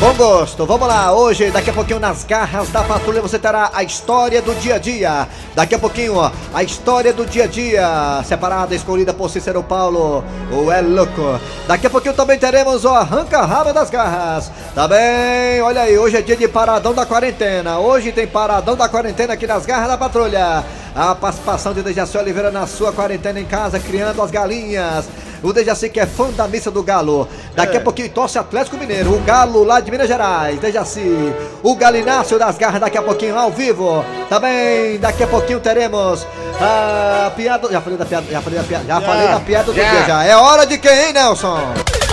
Bom 0.00 0.14
gosto, 0.14 0.64
vamos 0.64 0.88
lá. 0.88 1.12
Hoje, 1.12 1.50
daqui 1.50 1.68
a 1.68 1.74
pouquinho, 1.74 2.00
nas 2.00 2.24
garras 2.24 2.70
da 2.70 2.82
patrulha, 2.82 3.20
você 3.20 3.38
terá 3.38 3.70
a 3.74 3.82
história 3.82 4.40
do 4.40 4.54
dia 4.54 4.76
a 4.76 4.78
dia. 4.78 5.28
Daqui 5.54 5.74
a 5.74 5.78
pouquinho, 5.78 6.16
ó, 6.16 6.30
a 6.54 6.62
história 6.62 7.12
do 7.12 7.26
dia 7.26 7.44
a 7.44 7.46
dia, 7.46 8.22
separada, 8.24 8.74
escolhida 8.74 9.12
por 9.12 9.28
Cícero 9.28 9.62
Paulo, 9.62 10.24
o 10.50 10.72
É 10.72 10.80
Louco. 10.80 11.38
Daqui 11.68 11.86
a 11.86 11.90
pouquinho 11.90 12.14
também 12.14 12.38
teremos 12.38 12.86
o 12.86 12.88
arranca-raba 12.88 13.74
das 13.74 13.90
garras. 13.90 14.50
Também, 14.74 15.60
olha 15.60 15.82
aí, 15.82 15.98
hoje 15.98 16.16
é 16.16 16.22
dia 16.22 16.34
de 16.34 16.48
paradão 16.48 16.94
da 16.94 17.04
quarentena. 17.04 17.78
Hoje 17.78 18.10
tem 18.10 18.26
paradão 18.26 18.76
da 18.76 18.88
quarentena 18.88 19.34
aqui 19.34 19.46
nas 19.46 19.66
garras 19.66 19.88
da 19.88 19.98
patrulha. 19.98 20.64
A 20.96 21.14
participação 21.14 21.74
de 21.74 21.82
Dejaci 21.82 22.16
Oliveira 22.16 22.50
na 22.50 22.66
sua 22.66 22.90
quarentena 22.90 23.38
em 23.38 23.44
casa, 23.44 23.78
criando 23.78 24.22
as 24.22 24.30
galinhas. 24.30 25.04
O 25.42 25.52
Dejaci 25.52 25.88
que 25.88 26.00
é 26.00 26.06
fã 26.06 26.30
da 26.30 26.46
missa 26.46 26.70
do 26.70 26.82
Galo. 26.82 27.28
Daqui 27.54 27.76
a 27.76 27.80
pouquinho 27.80 28.08
torce 28.10 28.38
Atlético 28.38 28.76
Mineiro. 28.76 29.14
O 29.14 29.20
Galo 29.20 29.64
lá 29.64 29.80
de 29.80 29.90
Minas 29.90 30.08
Gerais. 30.08 30.58
Dejaci. 30.60 31.34
O 31.62 31.74
Galinácio 31.74 32.38
das 32.38 32.58
Garras 32.58 32.80
daqui 32.80 32.98
a 32.98 33.02
pouquinho 33.02 33.38
ao 33.38 33.50
vivo. 33.50 34.04
Também 34.28 34.98
daqui 34.98 35.22
a 35.22 35.26
pouquinho 35.26 35.60
teremos 35.60 36.26
a 36.60 37.30
piada. 37.34 37.68
Já 37.70 37.80
falei 37.80 37.98
da 37.98 38.04
piada. 38.04 38.26
Já 38.30 38.40
falei 38.40 38.58
da 38.58 38.64
piada. 38.64 38.84
Já, 38.86 39.00
falei 39.00 39.28
da 39.28 39.40
piada 39.40 39.64
do 39.64 39.72
dia 39.72 40.04
já. 40.06 40.24
É 40.24 40.36
hora 40.36 40.66
de 40.66 40.78
quem, 40.78 41.06
hein, 41.06 41.12
Nelson? 41.12 41.58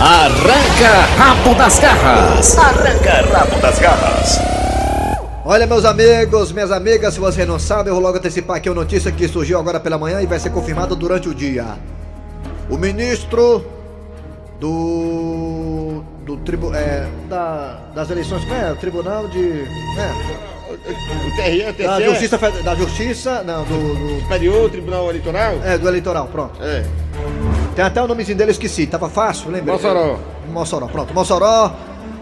Arranca 0.00 1.06
rabo 1.16 1.54
das 1.54 1.78
garras. 1.78 2.58
Arranca 2.58 3.26
rabo 3.32 3.60
das 3.60 3.78
garras. 3.78 4.38
Olha, 5.44 5.66
meus 5.66 5.84
amigos, 5.84 6.52
minhas 6.52 6.70
amigas, 6.70 7.14
se 7.14 7.20
você 7.20 7.46
não 7.46 7.58
sabe, 7.58 7.88
eu 7.88 7.94
vou 7.94 8.02
logo 8.02 8.18
antecipar 8.18 8.58
aqui 8.58 8.68
uma 8.68 8.82
notícia 8.82 9.10
que 9.10 9.26
surgiu 9.26 9.58
agora 9.58 9.80
pela 9.80 9.96
manhã 9.96 10.20
e 10.20 10.26
vai 10.26 10.38
ser 10.38 10.50
confirmada 10.50 10.94
durante 10.94 11.26
o 11.28 11.34
dia. 11.34 11.64
O 12.70 12.76
ministro 12.76 13.64
do. 14.60 16.02
do 16.24 16.36
tribu, 16.38 16.74
é, 16.74 17.08
da, 17.28 17.80
das 17.94 18.10
eleições, 18.10 18.42
como 18.44 18.54
é? 18.54 18.72
O 18.72 18.76
tribunal 18.76 19.28
de. 19.28 19.62
É, 19.98 20.48
O 20.70 21.36
TRE, 21.36 21.64
o 21.70 21.86
da 21.86 22.00
Justiça, 22.00 22.38
da 22.62 22.74
Justiça, 22.74 23.42
não, 23.42 23.64
do, 23.64 23.94
do- 23.94 24.20
Superior 24.22 24.70
Tribunal 24.70 25.08
Eleitoral? 25.08 25.54
É, 25.64 25.78
do 25.78 25.88
eleitoral, 25.88 26.26
pronto. 26.28 26.62
É. 26.62 26.84
Tem 27.74 27.84
até 27.84 28.02
o 28.02 28.06
nomezinho 28.06 28.36
dele, 28.36 28.50
esqueci, 28.50 28.86
tava 28.86 29.08
fácil, 29.08 29.50
lembra? 29.50 29.72
Mossoró. 29.72 30.18
Mossoró, 30.52 30.86
pronto. 30.88 31.14
Mossoró, 31.14 31.72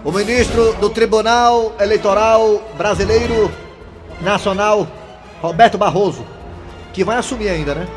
o 0.04 0.12
ministro 0.12 0.74
do 0.74 0.88
Tribunal 0.90 1.72
Eleitoral 1.80 2.62
Brasileiro 2.78 3.50
Nacional, 4.20 4.86
Roberto 5.42 5.76
Barroso, 5.76 6.24
que 6.92 7.02
vai 7.02 7.16
assumir 7.16 7.48
ainda, 7.48 7.74
né? 7.74 7.88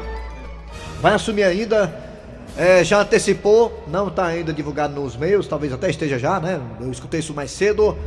Vai 1.02 1.14
assumir 1.14 1.44
ainda. 1.44 1.99
É, 2.60 2.84
já 2.84 3.00
antecipou, 3.00 3.86
não 3.88 4.10
está 4.10 4.26
ainda 4.26 4.52
divulgado 4.52 4.94
nos 5.00 5.16
meios, 5.16 5.48
talvez 5.48 5.72
até 5.72 5.90
esteja 5.90 6.20
já, 6.20 6.42
né? 6.42 6.60
Eu 6.82 6.92
escutei 6.92 7.22
isso 7.22 7.34
mais 7.34 7.52
cedo. 7.52 7.98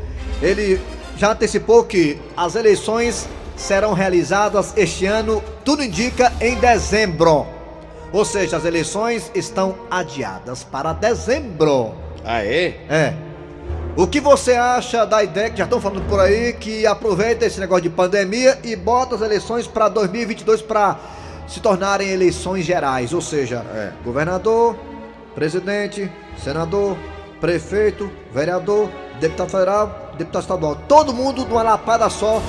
Ele 0.42 0.78
já 1.16 1.32
antecipou 1.32 1.82
que 1.84 2.20
as 2.36 2.54
eleições 2.54 3.26
serão 3.56 3.94
realizadas 3.94 4.74
este 4.76 5.06
ano, 5.06 5.42
tudo 5.64 5.82
indica, 5.82 6.30
em 6.38 6.56
dezembro. 6.56 7.46
Ou 8.12 8.26
seja, 8.26 8.58
as 8.58 8.66
eleições 8.66 9.32
estão 9.34 9.74
adiadas 9.90 10.62
para 10.62 10.92
dezembro. 10.92 11.94
É? 12.22 12.74
É. 12.90 13.14
O 13.96 14.06
que 14.06 14.20
você 14.20 14.52
acha 14.52 15.06
da 15.06 15.24
ideia 15.24 15.48
que 15.48 15.56
já 15.56 15.64
estão 15.64 15.80
falando 15.80 16.06
por 16.06 16.20
aí 16.20 16.52
que 16.52 16.86
aproveita 16.86 17.46
esse 17.46 17.58
negócio 17.58 17.84
de 17.84 17.90
pandemia 17.90 18.58
e 18.62 18.76
bota 18.76 19.14
as 19.14 19.22
eleições 19.22 19.66
para 19.66 19.88
2022 19.88 20.60
para 20.60 20.98
se 21.46 21.60
tornarem 21.60 22.08
eleições 22.08 22.64
gerais, 22.64 23.12
ou 23.12 23.20
seja, 23.20 23.64
É. 23.74 23.90
governador, 24.04 24.76
presidente, 25.34 26.10
senador, 26.42 26.96
prefeito, 27.40 28.10
vereador, 28.32 28.88
deputado 29.20 29.50
federal, 29.50 30.12
deputado 30.18 30.42
estadual, 30.42 30.76
todo 30.88 31.12
mundo 31.12 31.44
numa 31.44 31.62
lapada 31.62 32.08
só, 32.10 32.42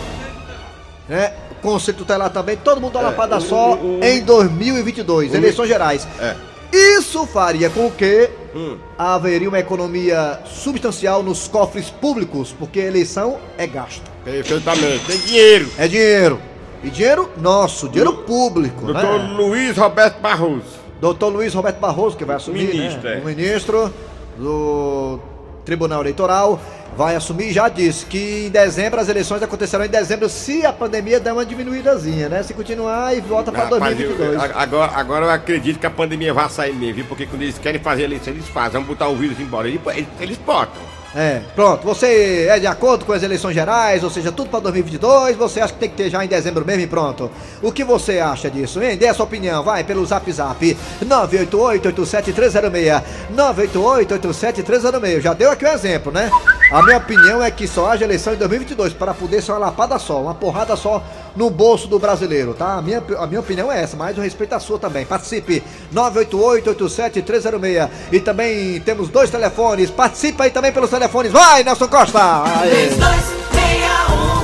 né? 1.08 1.34
Conselho 1.62 1.98
tutelar 1.98 2.30
também, 2.30 2.58
todo 2.58 2.82
mundo 2.82 2.94
numa 2.94 3.10
lapada 3.10 3.38
o- 3.38 3.42
só 3.42 3.74
o- 3.76 4.00
o- 4.00 4.04
em 4.04 4.22
2022, 4.22 5.32
o- 5.32 5.36
eleições 5.36 5.68
gerais. 5.70 6.06
É. 6.20 6.36
Isso 6.76 7.26
faria 7.28 7.70
com 7.70 7.90
que 7.92 8.30
Hum. 8.56 8.78
haveria 8.98 9.48
uma 9.48 9.60
economia 9.60 10.40
substancial 10.46 11.22
nos 11.24 11.48
cofres 11.48 11.90
públicos, 11.90 12.54
porque 12.58 12.80
eleição 12.80 13.38
é 13.58 13.66
gasto. 13.68 14.02
Perfeitamente. 14.26 15.06
Tem 15.06 15.18
dinheiro. 15.20 15.70
É 15.78 15.88
dinheiro. 15.88 16.40
E 16.84 16.90
dinheiro 16.90 17.30
nosso, 17.38 17.88
dinheiro 17.88 18.14
público, 18.14 18.86
Doutor 18.88 19.20
né? 19.20 19.34
Luiz 19.38 19.78
Roberto 19.78 20.20
Barroso. 20.20 20.84
Doutor 21.00 21.30
Luiz 21.30 21.54
Roberto 21.54 21.80
Barroso, 21.80 22.18
que 22.18 22.26
vai 22.26 22.36
assumir, 22.36 22.68
Ministro, 22.74 23.02
né? 23.10 23.18
é. 23.18 23.22
O 23.22 23.26
ministro 23.26 23.94
do 24.38 25.20
Tribunal 25.66 26.02
Eleitoral 26.02 26.60
vai 26.96 27.16
assumir 27.16 27.52
já 27.52 27.68
disse 27.70 28.06
que 28.06 28.46
em 28.48 28.50
dezembro 28.50 29.00
as 29.00 29.10
eleições 29.10 29.42
acontecerão 29.42 29.84
em 29.84 29.90
dezembro 29.90 30.30
se 30.30 30.64
a 30.66 30.72
pandemia 30.72 31.20
der 31.20 31.34
uma 31.34 31.46
diminuídazinha, 31.46 32.30
né? 32.30 32.44
Se 32.44 32.54
continuar 32.54 33.16
e 33.18 33.22
volta 33.22 33.52
para 33.52 33.64
Rapaz, 33.64 33.82
2022. 33.98 34.34
eu- 34.44 34.58
agora, 34.60 34.92
agora 34.96 35.26
eu 35.26 35.32
acredito 35.32 35.80
que 35.80 35.86
a 35.88 35.90
pandemia 35.90 36.34
vai 36.34 36.48
sair 36.50 36.74
mesmo, 36.74 36.96
viu? 36.96 37.06
Porque 37.06 37.26
quando 37.26 37.42
eles 37.42 37.58
querem 37.58 37.82
fazer 37.82 38.04
eleição, 38.04 38.32
eles 38.34 38.48
fazem. 38.48 38.74
Vamos 38.74 38.88
botar 38.90 39.08
o 39.08 39.16
vírus 39.16 39.40
embora. 39.40 39.68
Eles, 39.68 39.82
eles, 39.88 40.08
eles 40.20 40.38
botam. 40.38 40.82
É, 41.16 41.42
pronto. 41.56 41.84
Você 41.84 42.48
é 42.50 42.60
de 42.60 42.66
acordo 42.66 43.06
com 43.06 43.14
as 43.14 43.22
eleições 43.22 43.54
gerais, 43.54 44.04
ou 44.04 44.10
seja, 44.10 44.32
tudo 44.32 44.50
para 44.50 44.62
2022? 44.62 45.36
Você 45.38 45.62
acha 45.62 45.72
que 45.74 45.80
tem 45.80 45.90
que 45.90 45.96
ter 45.96 46.10
já 46.10 46.26
em 46.26 46.28
dezembro 46.28 46.66
mesmo 46.66 46.82
e 46.82 46.88
pronto? 46.88 47.30
O 47.62 47.72
que 47.72 47.84
você 47.84 48.20
acha 48.20 48.50
disso, 48.50 48.82
hein? 48.82 48.98
Dê 48.98 49.08
a 49.08 49.14
sua 49.14 49.26
opinião, 49.26 49.64
vai 49.64 49.84
pelo 49.84 50.04
zap 50.06 50.32
zap 50.32 50.78
988-87306. 51.06 53.04
988-87306. 53.36 55.22
Já 55.22 55.34
deu 55.34 55.52
aqui 55.52 55.66
o 55.66 55.68
exemplo, 55.68 56.12
né? 56.12 56.32
A 56.72 56.82
minha 56.82 56.98
opinião 56.98 57.44
é 57.44 57.52
que 57.52 57.68
só 57.68 57.92
haja 57.92 58.06
eleição 58.06 58.34
em 58.34 58.38
2022 58.38 58.94
para 58.94 59.14
poder 59.14 59.44
ser 59.44 59.52
uma 59.52 59.60
lapada 59.60 60.00
só, 60.00 60.20
uma 60.20 60.34
porrada 60.34 60.76
só 60.76 61.04
no 61.36 61.50
bolso 61.50 61.88
do 61.88 61.98
brasileiro, 62.00 62.54
tá? 62.54 62.76
A 62.76 62.82
minha, 62.82 63.04
a 63.18 63.28
minha 63.28 63.40
opinião 63.40 63.72
é 63.72 63.82
essa, 63.82 63.98
mas 63.98 64.16
eu 64.18 64.24
respeito 64.24 64.54
a 64.54 64.60
sua 64.60 64.78
também. 64.78 65.06
Participe 65.06 65.64
988-87306. 65.94 67.90
E 68.12 68.20
também 68.20 68.80
temos 68.82 69.10
dois 69.10 69.30
telefones. 69.30 69.90
Participa 69.90 70.44
aí 70.44 70.52
também 70.52 70.72
pelos 70.72 70.90
telefones. 70.90 71.32
Vai, 71.32 71.64
Nelson 71.64 71.88
Costa! 71.88 72.20
Aê. 72.62 72.88
3261 72.88 74.44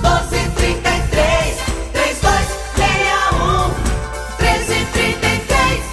1233 0.00 1.56
3261 1.92 3.70
1333 4.38 5.84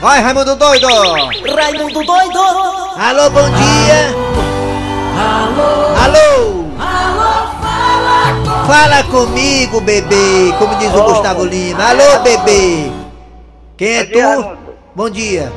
Vai, 0.00 0.20
Raimundo 0.20 0.56
Doido! 0.56 0.86
Raimundo 1.54 2.04
doido! 2.04 2.38
Alô, 2.96 3.30
bom 3.30 3.50
dia! 3.50 4.14
Alô! 5.18 5.96
Alô! 5.96 6.06
Alô, 6.06 6.65
fala 8.66 9.02
com 9.04 9.10
Fala 9.10 9.26
comigo, 9.26 9.80
bebê! 9.80 10.52
Como 10.58 10.74
diz 10.76 10.92
o 10.92 11.02
Gustavo 11.04 11.44
Lima. 11.44 11.82
Alô, 11.84 12.22
bebê! 12.22 12.90
Quem 13.76 13.96
é 13.96 14.04
dia, 14.04 14.36
tu? 14.36 14.58
Bom 14.94 15.10
dia. 15.10 15.52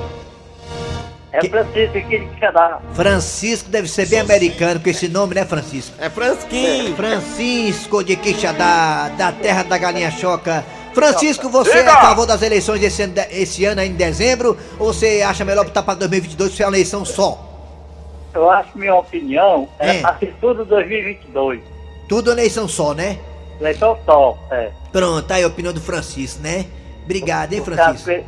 É 1.32 1.48
Francisco 1.48 1.98
aqui 1.98 2.20
de 2.20 2.26
Quixadá. 2.26 2.80
Francisco 2.94 3.70
deve 3.70 3.88
ser 3.88 4.08
bem 4.08 4.20
americano 4.20 4.80
com 4.80 4.90
esse 4.90 5.08
nome, 5.08 5.36
né, 5.36 5.46
Francisco? 5.46 5.96
É 6.00 6.10
Fransquim. 6.10 6.94
Francisco 6.96 8.04
de 8.04 8.16
Quixadá, 8.16 9.10
da 9.18 9.32
terra 9.32 9.64
da 9.64 9.78
galinha 9.78 10.12
choca. 10.12 10.66
Francisco, 10.94 11.48
você 11.50 11.80
é 11.80 11.88
a 11.88 12.02
favor 12.02 12.26
das 12.26 12.42
eleições 12.42 12.82
esse 12.82 13.04
ano, 13.04 13.14
esse 13.30 13.64
ano 13.64 13.80
aí 13.82 13.90
em 13.90 13.94
dezembro? 13.94 14.58
Ou 14.80 14.92
você 14.92 15.22
acha 15.22 15.46
melhor 15.46 15.66
botar 15.66 15.84
para 15.84 15.94
2022 15.96 16.54
ser 16.56 16.64
uma 16.64 16.70
eleição 16.70 17.06
só? 17.06 17.46
Eu 18.34 18.50
acho 18.50 18.72
que 18.72 18.80
minha 18.80 18.96
opinião 18.96 19.68
é, 19.80 19.98
É. 19.98 20.06
assim 20.06 20.34
tudo 20.42 20.66
2022. 20.66 21.62
Tudo 22.10 22.32
eleição 22.32 22.68
só, 22.68 22.94
né? 22.94 23.20
Eleição 23.62 23.98
só, 24.06 24.38
é. 24.52 24.72
Pronto, 24.92 25.22
tá 25.28 25.36
aí 25.36 25.44
a 25.44 25.48
opinião 25.48 25.72
do 25.74 25.80
Francisco, 25.80 26.42
né? 26.42 26.66
Obrigado, 27.06 27.54
hein, 27.54 27.62
Francisco? 27.64 28.26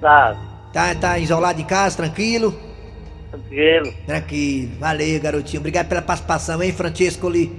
Tá, 0.00 0.36
Tá, 0.72 0.94
tá 0.94 1.18
isolado 1.18 1.60
em 1.60 1.64
casa, 1.64 1.96
tranquilo? 1.96 2.54
tranquilo. 3.30 3.92
Tranquilo. 4.06 4.72
Valeu, 4.78 5.20
garotinho. 5.20 5.60
Obrigado 5.60 5.88
pela 5.88 6.02
participação, 6.02 6.62
hein, 6.62 6.72
Francesco 6.72 7.26
ali. 7.26 7.58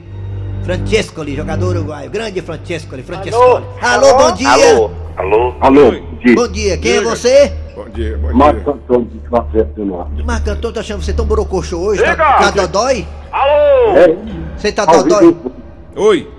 Francesco 0.64 1.22
ali, 1.22 1.36
jogador 1.36 1.76
uruguaio. 1.76 2.10
Grande 2.10 2.42
Francesco 2.42 2.94
ali, 2.94 3.04
Francesco. 3.04 3.36
Alô? 3.42 3.56
Alô, 3.82 4.08
Alô? 4.08 4.18
bom 4.18 4.32
dia. 4.34 4.50
Alô? 4.50 4.92
Alô? 5.18 5.56
Alô? 5.62 5.92
Dia. 6.24 6.36
Bom 6.36 6.48
dia, 6.48 6.78
quem 6.78 6.94
é 6.94 7.02
você? 7.02 7.54
Bom 7.76 7.90
dia, 7.90 8.18
bom 8.18 8.32
dia. 8.32 8.64
Antônio 8.74 9.06
de 9.06 9.20
Café 9.30 9.64
do 9.66 9.86
Norte. 9.86 10.24
Marco 10.24 10.50
Antônio, 10.50 10.74
tá 10.76 10.80
achando 10.80 11.04
você 11.04 11.12
tão 11.12 11.26
borocochô 11.26 11.78
hoje? 11.78 12.02
Tá, 12.02 12.16
tá 12.16 12.52
dodói? 12.52 13.06
É? 13.34 14.16
Você 14.58 14.72
tá 14.72 14.84
Ao 14.88 15.04
dodói? 15.04 15.26
vivo. 15.26 15.52
Oi, 15.98 16.32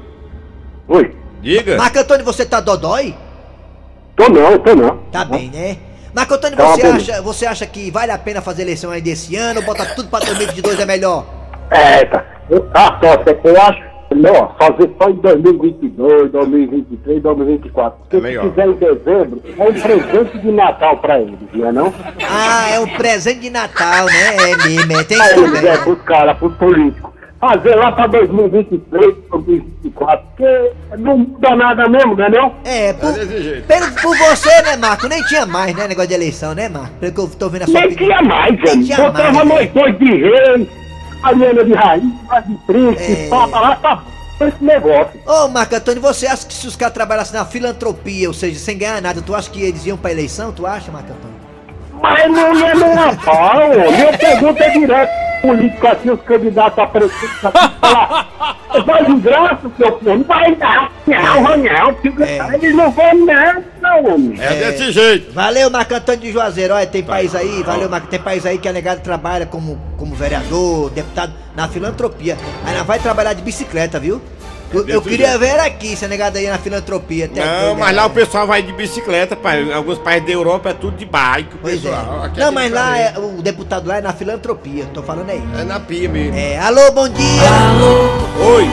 Oi? 0.88 1.16
diga. 1.42 1.76
Marco 1.76 1.98
Antônio, 1.98 2.24
você 2.24 2.46
tá 2.46 2.58
dodói? 2.60 3.14
Tô 4.16 4.30
não, 4.30 4.58
tô 4.58 4.74
não. 4.74 4.96
Tá 5.12 5.26
bem, 5.26 5.50
né? 5.50 5.76
Marco 6.14 6.32
Antônio, 6.32 6.56
Tá 6.56 6.68
você 6.68 6.86
acha, 6.86 7.20
você 7.22 7.46
acha 7.46 7.66
que 7.66 7.90
vale 7.90 8.12
a 8.12 8.16
pena 8.16 8.40
fazer 8.40 8.62
eleição 8.62 8.90
aí 8.90 9.02
desse 9.02 9.36
ano? 9.36 9.60
Bota 9.60 9.84
tudo 9.94 10.08
pra 10.08 10.20
2022 10.20 10.80
é 10.80 10.86
melhor? 10.86 11.26
É, 11.70 12.06
tá. 12.06 12.24
Tá 12.72 12.98
certo, 13.02 13.28
é 13.28 13.34
que 13.34 13.46
eu 13.48 13.60
acho 13.60 13.82
melhor 14.14 14.54
fazer 14.58 14.90
só 15.00 15.08
em 15.10 15.14
2022, 15.14 16.30
2023, 16.32 17.22
2024. 17.22 17.98
Porque 18.00 18.16
É 18.16 18.20
melhor. 18.20 18.44
se 18.44 18.50
fizer 18.50 18.66
em 18.66 18.72
dezembro, 18.74 19.42
é 19.58 19.62
um 19.64 19.72
presente 19.72 20.38
de 20.38 20.52
Natal 20.52 20.96
pra 20.98 21.20
eles, 21.20 21.38
não 21.52 21.68
é 21.68 21.72
não? 21.72 21.94
Ah, 22.28 22.70
é 22.70 22.80
um 22.80 22.88
presente 22.88 23.40
de 23.40 23.50
Natal, 23.50 24.06
né? 24.06 24.36
É 24.50 24.56
mesmo, 24.68 24.92
é. 24.92 25.04
Tem 25.04 25.18
isso 25.18 25.44
eles, 25.44 25.64
é, 25.64 25.76
pros 25.78 26.02
caras, 26.02 26.36
pros 26.38 26.54
políticos. 26.56 27.10
Fazer 27.38 27.74
lá 27.74 27.92
pra 27.92 28.06
2023, 28.06 29.14
2024, 29.30 30.26
porque 30.28 30.72
não 30.98 31.18
muda 31.18 31.54
nada 31.54 31.86
mesmo, 31.86 32.16
não 32.16 32.24
é 32.24 32.30
não? 32.30 32.54
É, 32.64 32.92
por, 32.94 33.10
É 33.10 33.12
desse 33.12 33.42
jeito. 33.42 33.66
pelo, 33.66 33.86
por 33.92 34.16
você, 34.16 34.62
né, 34.62 34.76
Marco? 34.76 35.06
Nem 35.06 35.22
tinha 35.24 35.44
mais, 35.44 35.76
né, 35.76 35.86
negócio 35.86 36.08
de 36.08 36.14
eleição, 36.14 36.54
né, 36.54 36.68
Marco? 36.70 36.94
Pelo 36.98 37.12
que 37.12 37.20
eu 37.20 37.28
tô 37.38 37.50
vendo 37.50 37.62
a 37.62 37.66
sua 37.66 37.80
Nem 37.80 37.92
opinião. 37.92 38.08
tinha 38.18 38.22
mais, 38.22 38.60
tinha 38.60 38.96
Botava 38.96 39.32
mais, 39.32 39.48
nós 39.48 39.60
né? 39.60 39.70
dois 39.74 39.98
de 39.98 40.04
rei, 40.16 40.68
a 41.26 41.32
Liana 41.32 41.64
de 41.64 41.72
raiz, 41.74 42.02
de 42.02 42.54
príncipe, 42.66 43.24
É. 43.24 43.28
papa 43.28 43.60
lá, 43.60 43.76
tá 43.76 44.02
esse 44.40 44.62
negócio. 44.62 45.18
Ô, 45.26 45.48
Marco 45.48 45.74
Antônio, 45.74 46.00
você 46.02 46.26
acha 46.26 46.46
que 46.46 46.52
se 46.54 46.66
os 46.66 46.76
caras 46.76 46.92
trabalhassem 46.94 47.38
na 47.38 47.46
filantropia, 47.46 48.28
ou 48.28 48.34
seja, 48.34 48.58
sem 48.58 48.76
ganhar 48.76 49.00
nada, 49.00 49.22
tu 49.22 49.34
acha 49.34 49.50
que 49.50 49.62
eles 49.62 49.84
iam 49.86 49.96
pra 49.96 50.10
eleição? 50.12 50.52
Tu 50.52 50.66
acha, 50.66 50.92
Marco 50.92 51.10
Antônio? 51.12 51.36
Mas 52.02 52.30
não 52.30 52.54
ia 52.54 52.74
nem 52.74 53.16
pau. 53.16 53.68
Minha 53.70 54.18
pergunta 54.18 54.62
é 54.64 54.70
direto. 54.70 55.12
Político 55.46 55.86
assim, 55.86 56.10
os 56.10 56.20
candidatos 56.22 56.78
a 56.78 56.86
prefeito 56.86 57.46
aqui 57.46 57.74
falar. 57.80 58.56
Vai 58.84 59.04
de 59.06 59.14
graça, 59.20 59.70
seu 59.76 59.98
filho. 59.98 60.18
Não 60.18 60.24
vai 60.24 60.54
dar. 60.56 60.92
Não, 61.06 61.56
não. 61.56 61.94
fica- 61.96 62.24
É. 62.24 62.38
Eles 62.54 62.74
não 62.74 62.90
vão 62.90 63.24
nada, 63.24 63.64
não, 63.80 64.04
homem. 64.14 64.34
É 64.40 64.48
desse 64.54 64.92
jeito. 64.92 65.32
Valeu, 65.32 65.70
Marco 65.70 65.94
Antônio 65.94 66.20
de 66.20 66.32
Juazeiro. 66.32 66.74
Olha, 66.74 66.86
tem 66.86 67.02
país 67.02 67.34
aí, 67.34 67.62
valeu, 67.62 67.88
Marco. 67.88 68.08
Tem 68.08 68.18
país 68.18 68.44
aí 68.44 68.58
que 68.58 68.68
a 68.68 68.72
negada 68.72 69.00
trabalha 69.00 69.46
como, 69.46 69.78
como 69.96 70.14
vereador, 70.14 70.90
deputado, 70.90 71.32
na 71.54 71.68
filantropia. 71.68 72.36
Aí 72.64 72.74
ela 72.74 72.84
vai 72.84 72.98
trabalhar 72.98 73.32
de 73.32 73.42
bicicleta, 73.42 73.98
viu? 73.98 74.20
Eu, 74.86 75.02
queria 75.02 75.26
jeito. 75.28 75.38
ver 75.40 75.60
aqui 75.60 75.92
essa 75.92 76.08
negada 76.08 76.38
aí 76.38 76.48
na 76.48 76.58
filantropia. 76.58 77.26
até 77.26 77.44
Não, 77.44 77.74
mas 77.76 77.88
né? 77.88 78.00
lá 78.00 78.06
o 78.06 78.10
pessoal 78.10 78.46
vai 78.46 78.62
de 78.62 78.72
bicicleta, 78.72 79.34
pai. 79.36 79.72
Alguns 79.72 79.98
países 79.98 80.26
da 80.26 80.32
Europa 80.32 80.70
é 80.70 80.72
tudo 80.74 80.96
de 80.96 81.04
bike. 81.04 81.54
o 81.54 81.58
Pois 81.58 81.84
é. 81.84 81.88
pessoal. 81.88 82.22
Aqui 82.24 82.40
Não, 82.40 82.48
é 82.48 82.50
mas 82.50 82.72
lá 82.72 82.98
é, 82.98 83.14
o 83.18 83.42
deputado 83.42 83.86
lá 83.86 83.98
é 83.98 84.00
na 84.00 84.12
filantropia, 84.12 84.86
tô 84.92 85.02
falando 85.02 85.30
aí. 85.30 85.42
É 85.58 85.64
na 85.64 85.80
pia 85.80 86.08
mesmo. 86.08 86.36
É, 86.36 86.58
alô, 86.58 86.90
bom 86.92 87.08
dia! 87.08 87.24
Oi, 88.56 88.66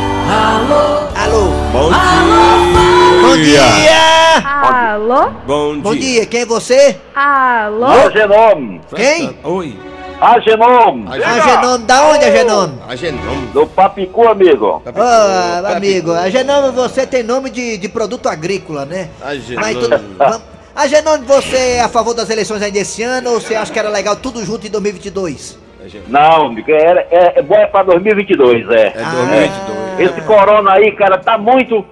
Alô! 1.15 1.49
bom 1.71 1.89
dia. 1.89 3.21
Bom 3.21 3.37
dia! 3.37 4.03
Alô? 4.45 5.29
Bom 5.45 5.73
dia. 5.73 5.81
Bom 5.83 5.95
dia, 5.95 6.25
quem 6.25 6.41
é 6.41 6.45
você? 6.45 6.97
Alô? 7.15 7.85
Agenome. 7.85 8.81
Quem? 8.95 9.37
Oi. 9.43 9.92
Agenome. 10.19 11.05
Agenome, 11.09 11.83
da 11.85 12.03
onde, 12.09 12.25
Agenome? 12.25 12.73
Agenome. 12.87 13.47
Do 13.53 13.67
Papicu, 13.67 14.27
amigo. 14.27 14.81
Ô, 14.85 15.67
amigo, 15.75 16.11
Agenome, 16.13 16.71
você 16.71 17.05
tem 17.05 17.23
nome 17.23 17.49
de, 17.49 17.77
de 17.77 17.89
produto 17.89 18.27
agrícola, 18.29 18.85
né? 18.85 19.09
Agenome. 19.21 19.55
Mas 19.55 19.77
tudo, 19.77 21.25
você 21.25 21.57
é 21.57 21.81
a 21.81 21.89
favor 21.89 22.13
das 22.13 22.29
eleições 22.29 22.61
ainda 22.61 22.79
esse 22.79 23.03
ano 23.03 23.31
ou 23.31 23.41
você 23.41 23.55
acha 23.55 23.71
que 23.71 23.77
era 23.79 23.89
legal 23.89 24.15
tudo 24.15 24.43
junto 24.45 24.65
em 24.65 24.69
2022? 24.69 25.59
Não, 26.07 26.45
amigo, 26.47 26.71
é, 26.71 27.07
é, 27.11 27.33
é 27.39 27.41
bom 27.41 27.55
é 27.55 27.65
pra 27.65 27.83
2022, 27.83 28.69
é. 28.69 28.87
É 28.87 28.93
Ah. 29.03 29.11
2022. 29.11 30.11
Esse 30.11 30.21
corona 30.21 30.71
aí, 30.73 30.91
cara, 30.93 31.17
tá 31.17 31.37
muito. 31.37 31.85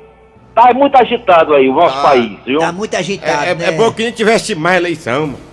Tá 0.56 0.74
muito 0.74 0.96
agitado 0.98 1.54
aí, 1.54 1.70
o 1.70 1.74
nosso 1.74 1.96
Tá. 1.96 2.02
país, 2.02 2.38
viu? 2.46 2.60
Tá 2.60 2.72
muito 2.74 2.96
agitado, 2.96 3.44
É, 3.46 3.50
é, 3.52 3.56
né? 3.56 3.66
é 3.68 3.72
bom 3.72 3.92
que 3.92 4.02
a 4.02 4.06
gente 4.06 4.16
tivesse 4.16 4.54
mais 4.56 4.78
eleição, 4.78 5.28
mano. 5.28 5.51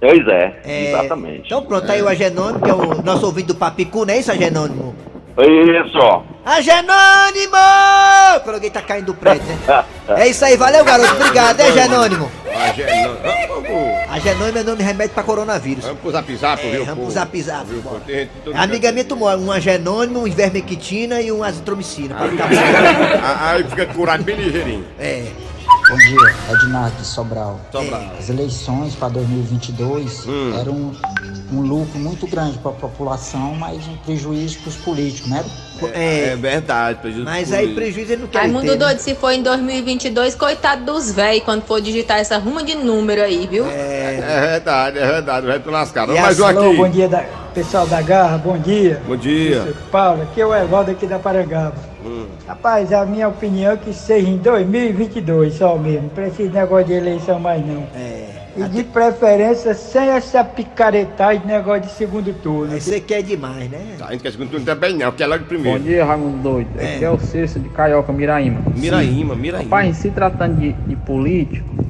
Pois 0.00 0.28
é, 0.28 0.60
É, 0.64 0.88
exatamente. 0.90 1.42
Então 1.46 1.62
pronto, 1.62 1.90
aí 1.90 2.02
o 2.02 2.08
Agenônimo, 2.08 2.60
que 2.60 2.70
é 2.70 2.74
o 2.74 3.02
nosso 3.02 3.24
ouvinte 3.26 3.48
do 3.48 3.54
Papicu, 3.54 4.04
não 4.04 4.12
é 4.14 4.18
isso, 4.18 4.30
Agenônimo? 4.30 4.94
Isso. 5.36 6.22
Agenônimo! 6.44 7.56
Quando 8.44 8.54
alguém 8.54 8.70
tá 8.70 8.82
caindo 8.82 9.06
do 9.06 9.14
prédio, 9.14 9.44
né? 9.46 9.84
É 10.16 10.28
isso 10.28 10.44
aí, 10.44 10.56
valeu, 10.56 10.84
garoto. 10.84 11.14
Obrigado, 11.14 11.58
hein, 11.60 11.66
Agenônimo? 11.68 12.30
Vamos, 13.48 14.10
Agenônimo 14.10 14.58
é 14.58 14.62
nome 14.62 14.76
de 14.78 14.82
remédio 14.84 15.14
pra 15.14 15.22
coronavírus. 15.22 15.84
vamos 15.84 16.00
pro 16.00 16.10
zap 16.12 16.36
zap, 16.36 16.64
É, 16.66 16.70
viu? 16.70 16.84
vamos 16.84 17.04
pro 17.04 17.12
zap 17.12 17.42
zap, 17.42 17.66
A 18.54 18.62
amiga 18.62 18.92
minha 18.92 19.04
tomou 19.04 19.28
um 19.36 19.50
agenônimo, 19.50 20.20
um 20.20 20.26
ivermectina 20.28 21.20
e 21.20 21.32
um 21.32 21.42
azitromicina. 21.42 22.16
Aí 23.40 23.64
fica 23.64 23.86
curado 23.86 24.22
bem 24.22 24.36
ligeirinho. 24.36 24.84
É. 24.98 25.24
Bom 25.88 25.96
dia, 25.96 26.34
Ednardo 26.54 26.96
de 26.96 27.06
Sobral. 27.06 27.60
Sobral. 27.70 28.02
As 28.18 28.30
eleições 28.30 28.94
para 28.94 29.08
2022 29.10 30.26
Hum. 30.26 30.58
eram 30.58 30.72
um, 30.72 30.92
um 31.52 31.60
lucro 31.60 31.98
muito 31.98 32.26
grande 32.26 32.56
para 32.58 32.70
a 32.70 32.74
população, 32.74 33.54
mas 33.54 33.86
um 33.86 33.96
prejuízo 33.98 34.60
para 34.60 34.68
os 34.70 34.76
políticos, 34.76 35.30
né? 35.30 35.44
É, 35.92 36.30
É 36.30 36.36
verdade, 36.36 37.00
prejuízo 37.00 37.24
mas 37.24 37.52
aí 37.52 37.58
político. 37.68 37.80
prejuízo 37.80 38.12
ele 38.12 38.22
não 38.22 38.28
quer 38.28 38.38
Raimundo 38.38 38.62
ter, 38.64 38.70
né? 38.72 38.76
doido, 38.76 38.98
se 38.98 39.14
for 39.14 39.30
em 39.32 39.42
2022, 39.42 40.34
coitado 40.34 40.84
dos 40.86 41.12
véi 41.12 41.40
quando 41.42 41.62
for 41.64 41.80
digitar 41.82 42.18
essa 42.18 42.38
ruma 42.38 42.62
de 42.64 42.74
número 42.76 43.20
aí, 43.22 43.46
viu? 43.46 43.66
É 43.66 44.48
verdade, 44.52 44.98
é 44.98 45.06
verdade, 45.06 45.46
vai. 45.46 45.58
E 45.58 46.20
Mais 46.20 46.40
um 46.40 46.46
Alô, 46.46 46.74
bom 46.74 46.84
aqui. 46.84 46.92
dia, 46.94 47.08
da... 47.08 47.24
pessoal 47.52 47.86
da 47.86 48.00
Garra, 48.00 48.38
bom 48.38 48.56
dia. 48.56 49.02
Bom 49.06 49.16
dia. 49.16 49.74
Paulo, 49.92 50.22
aqui 50.22 50.40
é 50.40 50.46
o 50.46 50.54
Evaldo 50.54 50.92
aqui 50.92 51.06
da 51.06 51.18
Parangaba. 51.18 51.74
Hum. 52.04 52.13
Rapaz, 52.46 52.92
a 52.92 53.06
minha 53.06 53.28
opinião 53.28 53.72
é 53.72 53.76
que 53.76 53.92
seja 53.94 54.28
em 54.28 54.36
2022 54.36 55.54
só 55.54 55.78
mesmo, 55.78 56.02
não 56.02 56.08
precisa 56.10 56.48
de 56.48 56.54
negócio 56.54 56.86
de 56.86 56.92
eleição 56.92 57.40
mais 57.40 57.64
não. 57.66 57.84
É. 57.94 58.44
E 58.56 58.62
de 58.68 58.84
preferência 58.84 59.74
sem 59.74 60.10
essa 60.10 60.44
picaretagem 60.44 61.40
de 61.40 61.46
negócio 61.48 61.82
de 61.82 61.90
segundo 61.90 62.32
turno. 62.34 62.78
Você 62.78 63.00
quer 63.00 63.22
demais, 63.22 63.68
né? 63.68 63.96
Tá, 63.98 64.06
a 64.06 64.12
gente 64.12 64.22
quer 64.22 64.30
segundo 64.30 64.50
turno 64.50 64.64
também 64.64 64.94
não, 64.94 65.10
que 65.10 65.22
é 65.22 65.26
logo 65.26 65.42
Bom 65.42 65.48
primeiro. 65.48 65.80
dia, 65.80 66.04
Raimundo 66.04 66.36
Doido. 66.38 66.68
É. 66.78 66.94
Aqui 66.94 67.04
é 67.04 67.10
o 67.10 67.18
Cícero 67.18 67.60
de 67.60 67.70
Carioca, 67.70 68.12
Miraíma. 68.12 68.60
Miraíma, 68.76 69.34
Miraíma. 69.34 69.64
Rapaz, 69.64 69.96
se 69.96 70.10
tratando 70.10 70.60
de, 70.60 70.72
de 70.72 70.94
político. 70.96 71.83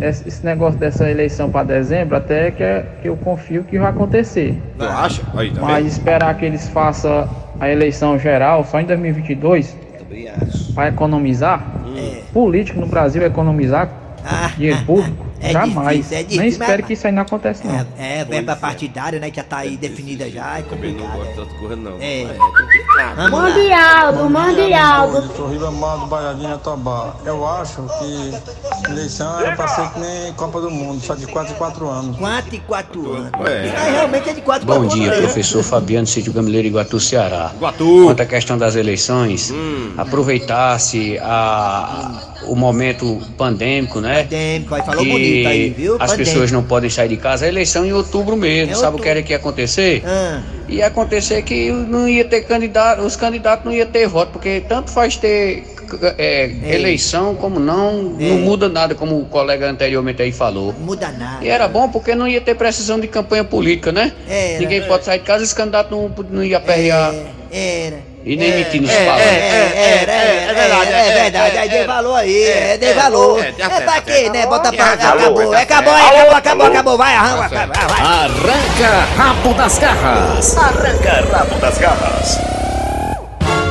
Esse, 0.00 0.44
negócio 0.44 0.78
dessa 0.78 1.08
eleição 1.10 1.50
para 1.50 1.62
dezembro, 1.64 2.16
até 2.16 2.50
que, 2.50 2.62
é, 2.62 2.84
que 3.02 3.08
eu 3.08 3.16
confio 3.16 3.64
que 3.64 3.78
vai 3.78 3.90
acontecer. 3.90 4.60
Tu 4.78 4.84
acha? 4.84 5.22
Aí, 5.34 5.50
tá 5.50 5.60
Mas 5.62 5.76
vendo? 5.84 5.86
esperar 5.88 6.36
que 6.36 6.44
eles 6.44 6.68
façam 6.68 7.28
a 7.58 7.70
eleição 7.70 8.18
geral 8.18 8.64
só 8.64 8.80
em 8.80 8.84
2022 8.84 9.76
Também 9.98 10.28
acho. 10.28 10.72
para 10.74 10.88
economizar, 10.88 11.64
É. 11.96 12.20
político 12.32 12.78
no 12.80 12.86
Brasil 12.86 13.22
economizar 13.24 13.88
Ah, 14.24 14.50
dinheiro 14.56 14.84
público, 14.84 15.25
é 15.40 15.52
jamais. 15.52 15.96
difícil, 15.98 16.16
é 16.18 16.22
difícil, 16.22 16.40
Nem 16.40 16.48
espero 16.50 16.72
mas- 16.78 16.86
que 16.86 16.92
isso 16.92 17.06
aí 17.06 17.12
não 17.12 17.22
aconteça 17.22 17.62
não. 17.66 17.86
É, 17.98 18.24
verba 18.24 18.56
partidária, 18.56 19.18
né? 19.20 19.30
Que 19.30 19.36
já 19.36 19.44
tá 19.44 19.58
aí 19.58 19.76
definida 19.76 20.28
já, 20.30 20.58
é 20.58 20.62
Também 20.62 20.92
não 20.94 21.00
complicado. 21.06 21.18
gosto 21.26 21.40
dessas 21.44 21.58
coisas 21.60 21.78
não. 21.78 21.96
É. 22.00 22.22
É 22.22 22.26
complicado. 22.34 23.30
Mande 23.30 23.72
Aldo, 23.72 24.30
mande 24.30 24.72
Aldo. 24.74 25.16
Eu 25.18 25.36
sou 25.36 25.48
Ribamar 25.48 25.98
do 25.98 26.06
Baiadinha 26.06 26.56
Tobá. 26.58 27.14
Eu 27.24 27.46
acho 27.46 27.82
que 27.98 28.90
eleição 28.90 29.40
era 29.40 29.54
pra 29.56 29.68
ser 29.68 29.88
que 29.90 30.00
nem 30.00 30.32
Copa 30.34 30.60
do 30.60 30.70
Mundo, 30.70 31.00
só 31.04 31.14
de 31.14 31.26
4 31.26 31.52
em 31.52 31.56
4 31.56 31.88
anos. 31.88 32.16
4 32.16 32.54
e 32.54 32.58
4 32.60 33.12
anos. 33.12 33.30
É. 33.46 33.72
Mas 33.72 33.92
realmente 33.92 34.30
é 34.30 34.32
de 34.32 34.40
4 34.40 34.66
Bom 34.66 34.80
4 34.80 34.88
dia, 34.96 35.06
anos. 35.08 35.16
né? 35.18 35.22
professor 35.26 35.62
Fabiano 35.62 36.06
Sítio 36.06 36.32
Gamileiro 36.32 36.68
Iguatu, 36.68 36.98
Ceará. 37.00 37.52
Iguatu. 37.54 38.04
Quanto 38.06 38.20
à 38.22 38.26
questão 38.26 38.56
das 38.58 38.76
eleições, 38.76 39.50
Hum. 39.50 39.92
aproveitar-se 39.96 41.18
a- 41.20 42.22
o 42.46 42.54
momento 42.54 43.20
pandêmico, 43.36 44.00
né? 44.00 44.22
Pandêmico, 44.24 44.74
aí 44.74 44.82
falou 44.82 45.02
que 45.04 45.10
bonito 45.10 45.35
aí, 45.44 45.70
viu? 45.70 45.94
As 45.94 46.10
Pandêmico. 46.10 46.30
pessoas 46.30 46.52
não 46.52 46.62
podem 46.62 46.88
sair 46.88 47.08
de 47.08 47.16
casa. 47.16 47.44
A 47.44 47.48
eleição 47.48 47.84
em 47.84 47.92
outubro 47.92 48.36
mesmo. 48.36 48.72
É 48.72 48.74
Sabe 48.74 48.84
o 48.84 48.86
outubro. 48.86 49.02
que 49.02 49.08
era 49.08 49.22
que 49.22 49.32
ia 49.32 49.36
acontecer? 49.36 50.02
Ah, 50.06 50.40
Ia 50.68 50.86
acontecer 50.86 51.42
que 51.42 51.70
não 51.70 52.08
ia 52.08 52.24
ter 52.24 52.42
candidato, 52.42 53.02
os 53.02 53.14
candidatos 53.16 53.64
não 53.64 53.72
ia 53.72 53.86
ter 53.86 54.06
voto, 54.08 54.32
porque 54.32 54.62
tanto 54.68 54.90
faz 54.90 55.16
ter 55.16 55.64
é, 56.18 56.50
eleição 56.74 57.34
como 57.36 57.60
não, 57.60 58.16
É. 58.18 58.28
não 58.28 58.38
muda 58.38 58.68
nada, 58.68 58.92
como 58.94 59.20
o 59.20 59.26
colega 59.26 59.70
anteriormente 59.70 60.20
aí 60.22 60.32
falou. 60.32 60.72
não 60.72 60.80
muda 60.86 61.08
nada. 61.12 61.44
E 61.44 61.48
era 61.48 61.68
bom 61.68 61.88
porque 61.88 62.14
não 62.16 62.26
ia 62.26 62.40
ter 62.40 62.54
precisão 62.56 62.98
de 62.98 63.06
campanha 63.06 63.44
política, 63.44 63.92
né? 63.92 64.12
Era. 64.28 64.58
Ninguém 64.60 64.82
pode 64.82 65.04
sair 65.04 65.18
de 65.20 65.24
casa, 65.24 65.44
esse 65.44 65.54
candidato 65.54 65.90
não, 65.90 66.10
não 66.30 66.42
ia 66.44 66.56
aperrear 66.56 67.14
Era. 67.52 67.98
E 68.26 68.36
nem 68.36 68.52
mentir 68.56 68.82
nos 68.82 68.90
É, 68.90 69.06
falas. 69.06 69.20
é, 69.22 69.24
é, 69.24 69.28
é, 69.28 70.46
é, 70.50 70.54
verdade, 70.54 70.92
é 70.92 71.22
verdade, 71.22 71.58
aí 71.58 71.68
dei 71.68 71.84
valor 71.86 72.16
aí, 72.16 72.42
é, 72.44 72.76
dei 72.76 72.92
valor. 72.92 73.38
é, 73.44 73.54
É 73.56 73.80
pra 73.80 74.00
quê, 74.00 74.28
né? 74.30 74.46
Bota 74.46 74.72
pra 74.72 74.92
acabou, 74.94 75.52
acabou, 75.52 75.54
acabou, 75.54 76.36
acabou, 76.36 76.66
acabou, 76.66 76.98
vai, 76.98 77.14
arranca, 77.14 77.48
vai, 77.48 77.66
vai, 77.68 77.86
vai. 77.86 78.00
Arranca 78.00 79.06
rabo 79.16 79.54
das 79.54 79.78
garras. 79.78 80.56
Arranca 80.56 81.24
rabo 81.32 81.54
das 81.60 81.78
garras. 81.78 82.55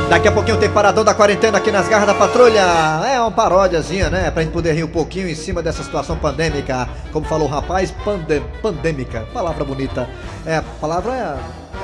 Daqui 0.08 0.28
a 0.28 0.32
pouquinho 0.32 0.56
tem 0.56 0.70
paradão 0.70 1.02
da 1.04 1.12
quarentena 1.14 1.58
aqui 1.58 1.72
nas 1.72 1.88
garras 1.88 2.06
da 2.06 2.14
patrulha. 2.14 2.60
É 3.06 3.20
uma 3.20 3.30
paródiazinha, 3.30 4.08
né? 4.08 4.30
Pra 4.30 4.42
gente 4.42 4.52
poder 4.52 4.72
rir 4.72 4.84
um 4.84 4.88
pouquinho 4.88 5.28
em 5.28 5.34
cima 5.34 5.60
dessa 5.60 5.82
situação 5.82 6.16
pandêmica. 6.16 6.88
Como 7.12 7.26
falou 7.26 7.48
o 7.48 7.50
rapaz, 7.50 7.90
pandem 8.04 8.40
pandêmica. 8.62 9.26
Palavra 9.34 9.64
bonita. 9.64 10.08
É, 10.46 10.58
a 10.58 10.62
palavra 10.80 11.12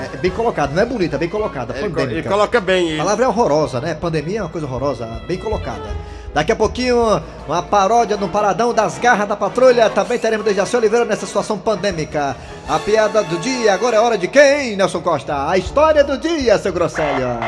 é, 0.00 0.14
é 0.14 0.16
bem 0.18 0.30
colocada, 0.30 0.72
não 0.72 0.82
é 0.82 0.86
bonita, 0.86 1.16
é 1.16 1.18
bem 1.18 1.28
colocada. 1.28 1.74
Pandêmica. 1.74 2.02
ele 2.02 2.22
coloca 2.22 2.60
bem 2.60 2.86
A 2.86 2.90
ele. 2.90 2.98
palavra 2.98 3.24
é 3.24 3.28
horrorosa, 3.28 3.80
né? 3.80 3.94
Pandemia 3.94 4.38
é 4.38 4.42
uma 4.42 4.48
coisa 4.48 4.68
horrorosa, 4.68 5.04
bem 5.26 5.36
colocada. 5.38 5.90
Daqui 6.32 6.52
a 6.52 6.56
pouquinho, 6.56 7.20
uma 7.46 7.62
paródia 7.62 8.16
no 8.16 8.28
Paradão 8.28 8.72
das 8.72 8.98
Garras 8.98 9.28
da 9.28 9.36
Patrulha. 9.36 9.90
Também 9.90 10.18
teremos 10.18 10.46
Dejaci 10.46 10.76
Oliveira 10.76 11.04
nessa 11.04 11.26
situação 11.26 11.58
pandêmica. 11.58 12.36
A 12.68 12.78
piada 12.78 13.22
do 13.24 13.36
dia, 13.38 13.74
agora 13.74 13.96
é 13.96 14.00
hora 14.00 14.16
de 14.16 14.28
quem, 14.28 14.76
Nelson 14.76 15.00
Costa? 15.00 15.50
A 15.50 15.58
história 15.58 16.02
do 16.04 16.16
dia, 16.16 16.56
seu 16.56 16.72
Grosselho. 16.72 17.38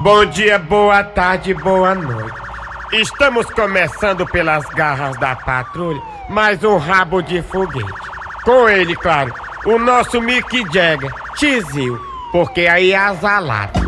Bom 0.00 0.24
dia, 0.26 0.58
boa 0.58 1.04
tarde, 1.04 1.54
boa 1.54 1.94
noite. 1.94 2.34
Estamos 2.92 3.46
começando 3.46 4.26
pelas 4.26 4.64
garras 4.66 5.16
da 5.18 5.36
patrulha, 5.36 6.00
mais 6.28 6.64
um 6.64 6.76
rabo 6.76 7.22
de 7.22 7.40
foguete. 7.42 7.92
Com 8.42 8.68
ele, 8.68 8.96
claro, 8.96 9.32
o 9.64 9.78
nosso 9.78 10.20
Mick 10.20 10.64
Jagger, 10.72 11.12
Tizil, 11.36 12.00
porque 12.32 12.66
aí 12.66 12.92
é 12.92 12.96
azalado. 12.96 13.78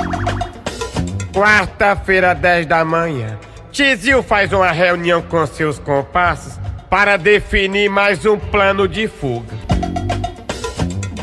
Quarta-feira, 1.35 2.35
10 2.35 2.67
da 2.67 2.85
manhã, 2.85 3.37
Tizil 3.73 4.23
faz 4.23 4.53
uma 4.53 4.71
reunião 4.71 5.21
com 5.23 5.45
seus 5.47 5.81
compassos 5.81 6.61
para 6.89 7.17
definir 7.17 7.91
mais 7.91 8.25
um 8.25 8.39
plano 8.39 8.87
de 8.87 9.09
fuga. 9.09 9.74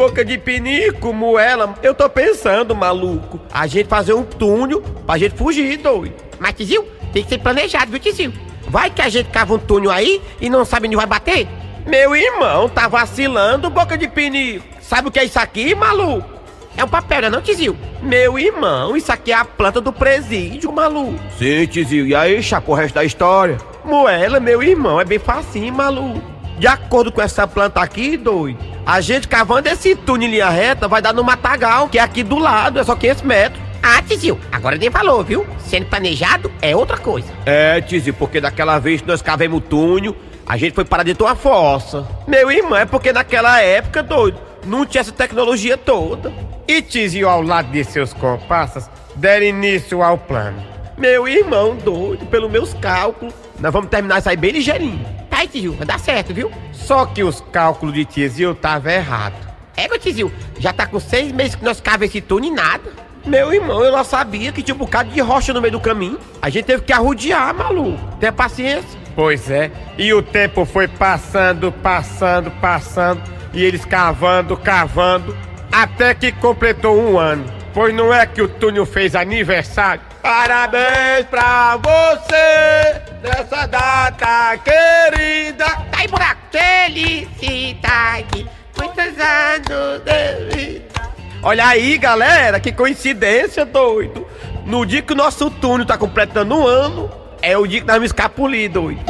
Boca 0.01 0.25
de 0.25 0.35
pinico, 0.35 1.13
moela, 1.13 1.75
eu 1.83 1.93
tô 1.93 2.09
pensando, 2.09 2.75
maluco, 2.75 3.39
a 3.53 3.67
gente 3.67 3.87
fazer 3.87 4.15
um 4.15 4.23
túnel 4.23 4.81
pra 5.05 5.15
gente 5.15 5.35
fugir, 5.35 5.77
doido. 5.77 6.15
Mas, 6.39 6.55
Tizil, 6.55 6.87
tem 7.13 7.21
que 7.21 7.29
ser 7.29 7.37
planejado, 7.37 7.91
viu, 7.91 7.99
Tizil? 7.99 8.33
Vai 8.67 8.89
que 8.89 8.99
a 8.99 9.07
gente 9.09 9.29
cava 9.29 9.53
um 9.53 9.59
túnel 9.59 9.91
aí 9.91 10.19
e 10.41 10.49
não 10.49 10.65
sabe 10.65 10.87
onde 10.87 10.95
vai 10.95 11.05
bater? 11.05 11.47
Meu 11.85 12.15
irmão, 12.15 12.67
tá 12.67 12.87
vacilando, 12.87 13.69
boca 13.69 13.95
de 13.95 14.07
pinico. 14.07 14.65
Sabe 14.81 15.07
o 15.07 15.11
que 15.11 15.19
é 15.19 15.23
isso 15.23 15.37
aqui, 15.37 15.75
maluco? 15.75 16.27
É 16.75 16.83
um 16.83 16.87
papel, 16.87 17.21
não 17.21 17.27
é 17.27 17.31
não, 17.33 17.41
Tizil? 17.43 17.77
Meu 18.01 18.39
irmão, 18.39 18.97
isso 18.97 19.11
aqui 19.11 19.31
é 19.31 19.35
a 19.35 19.45
planta 19.45 19.79
do 19.79 19.93
presídio, 19.93 20.71
maluco. 20.71 21.19
Sim, 21.37 21.67
tizio, 21.67 22.07
e 22.07 22.15
aí, 22.15 22.41
chapa, 22.41 22.71
o 22.71 22.73
resto 22.73 22.95
da 22.95 23.05
história? 23.05 23.59
Moela, 23.85 24.39
meu 24.39 24.63
irmão, 24.63 24.99
é 24.99 25.05
bem 25.05 25.19
facinho, 25.19 25.71
maluco. 25.71 26.40
De 26.62 26.67
acordo 26.67 27.12
com 27.12 27.19
essa 27.19 27.47
planta 27.47 27.82
aqui, 27.82 28.15
doido, 28.15 28.60
a 28.86 29.02
gente 29.02 29.28
cavando 29.28 29.67
esse 29.67 29.95
túnel 29.95 30.28
em 30.28 30.32
linha 30.34 30.47
reta 30.47 30.88
vai 30.88 31.02
dar 31.02 31.12
no 31.12 31.24
matagal, 31.24 31.89
que 31.89 31.97
é 31.97 32.02
aqui 32.04 32.21
do 32.21 32.38
lado, 32.38 32.80
é 32.80 32.84
só 32.84 32.95
500 32.95 33.24
metros. 33.24 33.60
Ah, 33.82 34.00
Tizil, 34.04 34.39
agora 34.52 34.78
nem 34.78 34.91
falou, 34.91 35.24
viu? 35.24 35.43
Sendo 35.58 35.88
planejado 35.88 36.52
é 36.62 36.76
outra 36.76 37.00
coisa. 37.00 37.34
É, 37.47 37.82
tizio, 37.82 38.13
porque 38.13 38.39
daquela 38.39 38.78
vez 38.78 39.02
que 39.02 39.08
nós 39.08 39.24
cavemos 39.24 39.58
o 39.58 39.62
túnel, 39.62 40.15
a 40.45 40.56
gente 40.56 40.76
foi 40.76 40.86
parar 40.86 41.02
dentro 41.02 41.26
de 41.26 41.32
uma 41.32 41.36
fossa. 41.36 42.08
Meu 42.28 42.52
irmão, 42.52 42.78
é 42.78 42.86
porque 42.86 43.12
naquela 43.12 43.60
época, 43.60 44.04
doido, 44.04 44.38
não 44.63 44.86
tinha 44.86 45.02
essa 45.02 45.12
tecnologia 45.12 45.76
toda. 45.76 46.32
E 46.67 46.80
Tizio, 46.80 47.28
ao 47.28 47.41
lado 47.41 47.71
de 47.71 47.84
seus 47.84 48.13
comparsas, 48.13 48.88
deram 49.15 49.47
início 49.47 50.04
ao 50.04 50.15
plano. 50.15 50.62
Meu 50.95 51.28
irmão, 51.28 51.76
doido, 51.76 52.28
pelos 52.28 52.52
meus 52.52 52.71
cálculos, 52.76 53.34
nós 53.60 53.74
vamos 53.74 53.89
terminar 53.89 54.19
isso 54.19 54.30
aí 54.30 54.38
bem 54.38 54.52
ligeirinho. 54.52 55.20
Aí, 55.41 55.47
Tizil, 55.47 55.73
vai 55.73 55.88
dar 55.88 55.99
certo, 55.99 56.36
viu? 56.36 56.51
Só 56.71 57.04
que 57.04 57.23
os 57.23 57.41
cálculos 57.51 57.95
de 57.95 58.06
Tizio 58.06 58.51
estavam 58.51 58.91
errados. 58.91 59.39
É, 59.75 59.88
meu 59.88 59.97
Tizil, 59.97 60.32
já 60.60 60.71
tá 60.71 60.86
com 60.86 60.99
seis 60.99 61.32
meses 61.32 61.56
que 61.56 61.65
nós 61.65 61.82
cavamos 61.82 62.10
esse 62.10 62.21
túnel 62.21 62.51
e 62.51 62.54
nada. 62.54 62.91
Meu 63.25 63.51
irmão, 63.51 63.84
eu 63.84 63.91
não 63.91 64.04
sabia 64.04 64.51
que 64.51 64.62
tinha 64.62 64.75
um 64.75 64.77
bocado 64.77 65.10
de 65.10 65.19
rocha 65.19 65.51
no 65.51 65.60
meio 65.60 65.71
do 65.71 65.80
caminho. 65.80 66.19
A 66.39 66.47
gente 66.51 66.65
teve 66.65 66.84
que 66.84 66.93
arrodear, 66.93 67.56
maluco. 67.56 67.97
Tenha 68.19 68.32
paciência. 68.32 68.99
Pois 69.15 69.49
é. 69.49 69.71
E 69.97 70.13
o 70.13 70.21
tempo 70.21 70.63
foi 70.63 70.88
passando, 70.88 71.71
passando, 71.71 72.51
passando. 72.62 73.23
E 73.51 73.63
eles 73.63 73.84
cavando, 73.84 74.56
cavando. 74.56 75.36
Até 75.71 76.13
que 76.13 76.32
completou 76.34 77.01
um 77.01 77.17
ano. 77.17 77.45
Pois 77.73 77.95
não 77.95 78.13
é 78.13 78.27
que 78.27 78.43
o 78.43 78.47
túnel 78.47 78.86
fez 78.86 79.15
aniversário? 79.15 80.04
Parabéns 80.21 81.25
pra 81.29 81.77
você 81.77 83.01
nessa 83.23 83.65
data 83.65 84.57
querida. 84.57 85.65
Tá 85.65 85.97
aí, 85.97 86.07
buraco. 86.07 86.41
Felicidade. 86.51 88.47
Muitos 88.77 89.19
anos 89.19 90.01
de 90.05 90.55
vida. 90.55 91.01
Olha 91.43 91.67
aí, 91.67 91.97
galera, 91.97 92.60
que 92.60 92.71
coincidência, 92.71 93.65
doido. 93.65 94.27
No 94.65 94.86
dia 94.86 95.01
que 95.01 95.13
o 95.13 95.15
nosso 95.15 95.49
túnel 95.49 95.88
tá 95.88 95.97
completando 95.97 96.55
um 96.55 96.67
ano, 96.67 97.10
é 97.41 97.57
o 97.57 97.65
dia 97.65 97.81
que 97.81 97.88
nós 97.88 97.95
vamos 97.95 98.10
escapulir, 98.10 98.69
doido. 98.69 99.01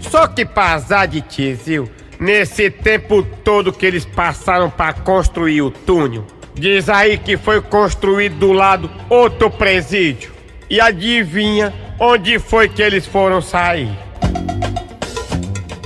Só 0.00 0.26
que 0.26 0.44
pra 0.44 0.72
azar 0.72 1.06
de 1.06 1.20
Tizil, 1.20 1.88
nesse 2.18 2.70
tempo 2.70 3.22
todo 3.22 3.72
que 3.72 3.86
eles 3.86 4.04
passaram 4.04 4.68
pra 4.68 4.92
construir 4.92 5.62
o 5.62 5.70
túnel, 5.70 6.26
diz 6.60 6.88
aí 6.88 7.16
que 7.16 7.36
foi 7.36 7.60
construído 7.60 8.36
do 8.36 8.52
lado 8.52 8.90
outro 9.08 9.50
presídio. 9.50 10.30
E 10.68 10.80
adivinha 10.80 11.72
onde 11.98 12.38
foi 12.38 12.68
que 12.68 12.82
eles 12.82 13.06
foram 13.06 13.40
sair? 13.40 13.90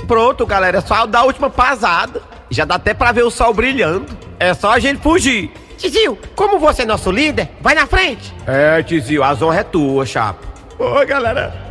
Pronto, 0.05 0.45
galera, 0.45 0.81
só 0.81 1.07
da 1.07 1.23
última 1.23 1.49
pasada. 1.49 2.21
Já 2.51 2.65
dá 2.65 2.75
até 2.75 2.93
pra 2.93 3.11
ver 3.11 3.23
o 3.23 3.31
sol 3.31 3.53
brilhando. 3.53 4.15
É 4.39 4.53
só 4.53 4.71
a 4.71 4.79
gente 4.79 5.01
fugir. 5.01 5.51
Tizil, 5.77 6.17
como 6.35 6.59
você 6.59 6.83
é 6.83 6.85
nosso 6.85 7.09
líder, 7.09 7.49
vai 7.59 7.73
na 7.73 7.87
frente. 7.87 8.33
É, 8.45 8.83
Tizio, 8.83 9.23
a 9.23 9.33
honra 9.33 9.61
é 9.61 9.63
tua, 9.63 10.05
chapa. 10.05 10.41
Oi, 10.77 11.05
galera. 11.05 11.65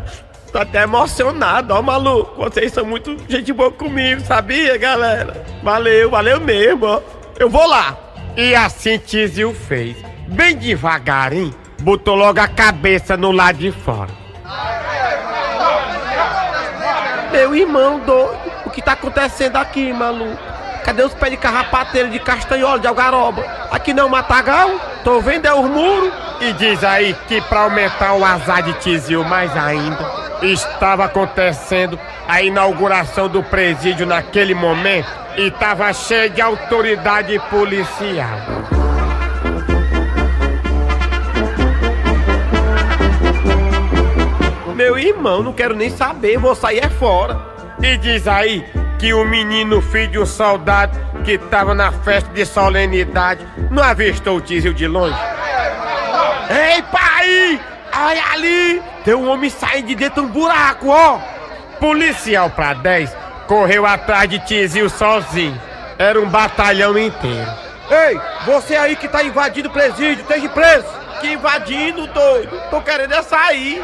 Tô 0.51 0.59
até 0.59 0.83
emocionado, 0.83 1.75
ó, 1.75 1.83
maluco. 1.83 2.37
Vocês 2.37 2.73
são 2.73 2.85
muito 2.85 3.17
gente 3.29 3.53
boa 3.53 3.71
comigo, 3.71 4.21
sabia, 4.23 4.77
galera? 4.79 5.45
Valeu, 5.63 6.11
valeu 6.11 6.41
mesmo, 6.41 6.87
ó. 6.87 7.01
Eu 7.39 7.49
vou 7.49 7.67
lá. 7.67 7.97
E 8.37 8.53
assim 8.55 8.99
Tizio 8.99 9.55
fez. 9.55 9.97
Bem 10.27 10.57
devagarinho, 10.57 11.55
botou 11.81 12.17
logo 12.17 12.41
a 12.41 12.49
cabeça 12.49 13.17
no 13.17 13.31
lado 13.31 13.59
de 13.59 13.71
fora. 13.71 14.11
Meu 17.31 17.55
irmão 17.55 18.01
doido, 18.01 18.37
o 18.67 18.71
que 18.71 18.83
tá 18.83 18.93
acontecendo 18.93 19.57
aqui, 19.57 19.93
maluco? 19.93 20.37
Cadê 20.85 21.03
os 21.03 21.15
pés 21.15 21.31
de 21.31 21.37
carrapateiro, 21.37 22.11
de 22.11 22.19
castanhola, 22.19 22.79
de 22.79 22.87
algaroba? 22.87 23.43
Aqui 23.71 23.95
não 23.95 24.05
é 24.05 24.07
o 24.07 24.11
matagal? 24.11 24.71
Tô 25.05 25.21
vendo 25.21 25.47
é 25.47 25.55
os 25.55 25.69
muros. 25.71 26.13
E 26.41 26.53
diz 26.55 26.83
aí 26.83 27.15
que 27.29 27.41
pra 27.43 27.61
aumentar 27.61 28.15
o 28.15 28.25
azar 28.25 28.63
de 28.63 28.73
Tizio 28.75 29.25
mais 29.25 29.57
ainda, 29.57 30.24
estava 30.53 31.05
acontecendo 31.05 31.99
a 32.27 32.43
inauguração 32.43 33.29
do 33.29 33.43
presídio 33.43 34.07
naquele 34.07 34.55
momento 34.55 35.09
e 35.37 35.51
tava 35.51 35.93
cheio 35.93 36.31
de 36.31 36.41
autoridade 36.41 37.39
policial. 37.51 38.39
Meu 44.75 44.99
irmão, 44.99 45.43
não 45.43 45.53
quero 45.53 45.75
nem 45.75 45.89
saber, 45.89 46.39
vou 46.39 46.55
sair 46.55 46.85
é 46.85 46.91
fora. 46.91 47.41
E 47.83 47.97
diz 47.97 48.27
aí 48.27 48.65
que 48.99 49.13
o 49.13 49.25
menino 49.25 49.81
filho 49.81 50.11
de 50.11 50.19
um 50.19 50.27
soldado 50.27 50.99
que 51.25 51.39
tava 51.39 51.75
na 51.75 51.93
festa 51.93 52.31
de 52.33 52.45
solenidade 52.45 53.47
não 53.71 53.83
avistou 53.83 54.39
o 54.39 54.41
Tizio 54.41 54.75
de 54.75 54.87
longe. 54.87 55.19
Ei, 56.51 56.83
pai! 56.83 57.61
Olha 57.97 58.23
ali! 58.33 58.94
Tem 59.05 59.15
um 59.15 59.29
homem 59.29 59.51
saindo 59.51 59.89
de 59.89 59.95
dentro 59.95 60.23
de 60.23 60.29
um 60.29 60.33
buraco, 60.33 60.89
ó! 60.89 61.21
Policial 61.79 62.49
pra 62.51 62.73
10 62.73 63.15
correu 63.47 63.85
atrás 63.87 64.29
de 64.29 64.39
Tizio 64.39 64.89
sozinho. 64.89 65.61
Era 65.99 66.21
um 66.21 66.29
batalhão 66.29 66.97
inteiro. 66.99 67.51
Ei, 67.91 68.19
você 68.47 68.75
aí 68.75 68.97
que 68.97 69.07
tá 69.07 69.23
invadindo 69.23 69.69
o 69.69 69.73
presídio, 69.73 70.23
esteja 70.23 70.49
preso! 70.49 70.87
Que 71.21 71.33
invadindo, 71.33 72.07
doido! 72.07 72.59
Tô 72.71 72.81
querendo 72.81 73.13
é 73.13 73.23
sair! 73.23 73.83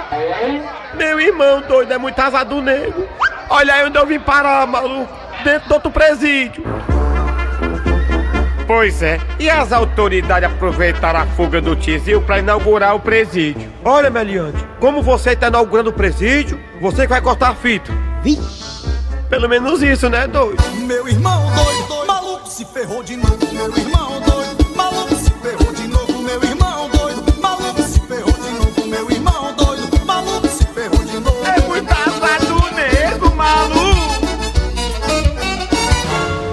Meu 0.95 1.21
irmão, 1.21 1.61
doido, 1.61 1.93
é 1.93 1.99
muito 1.99 2.19
azar 2.19 2.45
do 2.45 2.63
nego! 2.63 3.07
Olha 3.51 3.75
aí 3.75 3.85
onde 3.85 3.99
eu 3.99 4.07
vim 4.07 4.19
parar, 4.19 4.67
maluco! 4.67 5.13
Dentro 5.45 5.69
do 5.69 5.75
outro 5.75 5.91
presídio! 5.91 6.65
Pois 8.71 9.03
é, 9.03 9.19
e 9.41 9.51
as 9.51 9.73
autoridades 9.73 10.49
aproveitaram 10.49 11.19
a 11.19 11.27
fuga 11.27 11.61
do 11.61 11.75
Tizil 11.75 12.23
para 12.23 12.39
inaugurar 12.39 12.95
o 12.95 13.01
presídio. 13.01 13.69
Olha, 13.85 14.09
Meliante, 14.11 14.65
como 14.79 15.03
você 15.03 15.31
está 15.31 15.49
inaugurando 15.49 15.91
o 15.91 15.93
presídio, 15.93 16.57
você 16.81 17.03
que 17.03 17.09
vai 17.09 17.21
cortar 17.21 17.49
a 17.49 17.55
fita. 17.57 17.93
Vixe. 18.23 18.87
Pelo 19.29 19.49
menos 19.49 19.83
isso, 19.83 20.09
né, 20.09 20.29
doido? 20.29 20.63
Meu 20.87 21.09
irmão 21.09 21.53
doido, 21.53 21.89
doido, 21.89 22.07
maluco 22.07 22.47
se 22.47 22.65
ferrou 22.65 23.03
de 23.03 23.17
novo. 23.17 23.39
Meu 23.53 23.77
irmão 23.77 24.21
doido, 24.21 24.30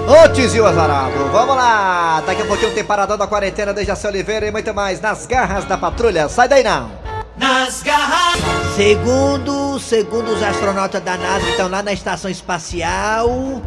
Ô 0.08 0.26
Tizil 0.32 0.66
Azarado, 0.66 1.28
vamos 1.30 1.54
lá! 1.54 2.22
Daqui 2.24 2.40
a 2.40 2.46
pouquinho 2.46 2.72
tem 2.72 2.82
paradão 2.82 3.18
da 3.18 3.26
quarentena, 3.26 3.74
Dejaci 3.74 4.06
Oliveira 4.06 4.46
e 4.46 4.50
muito 4.50 4.72
mais 4.72 5.02
nas 5.02 5.26
garras 5.26 5.66
da 5.66 5.76
patrulha. 5.76 6.30
Sai 6.30 6.48
daí 6.48 6.64
não! 6.64 6.90
Nas 7.36 7.82
garras. 7.82 8.38
Segundo, 8.74 9.78
segundo 9.78 10.32
os 10.32 10.42
astronautas 10.42 11.02
da 11.02 11.14
NASA 11.18 11.44
que 11.44 11.50
estão 11.50 11.68
lá 11.68 11.82
na 11.82 11.92
estação 11.92 12.30
espacial, 12.30 13.60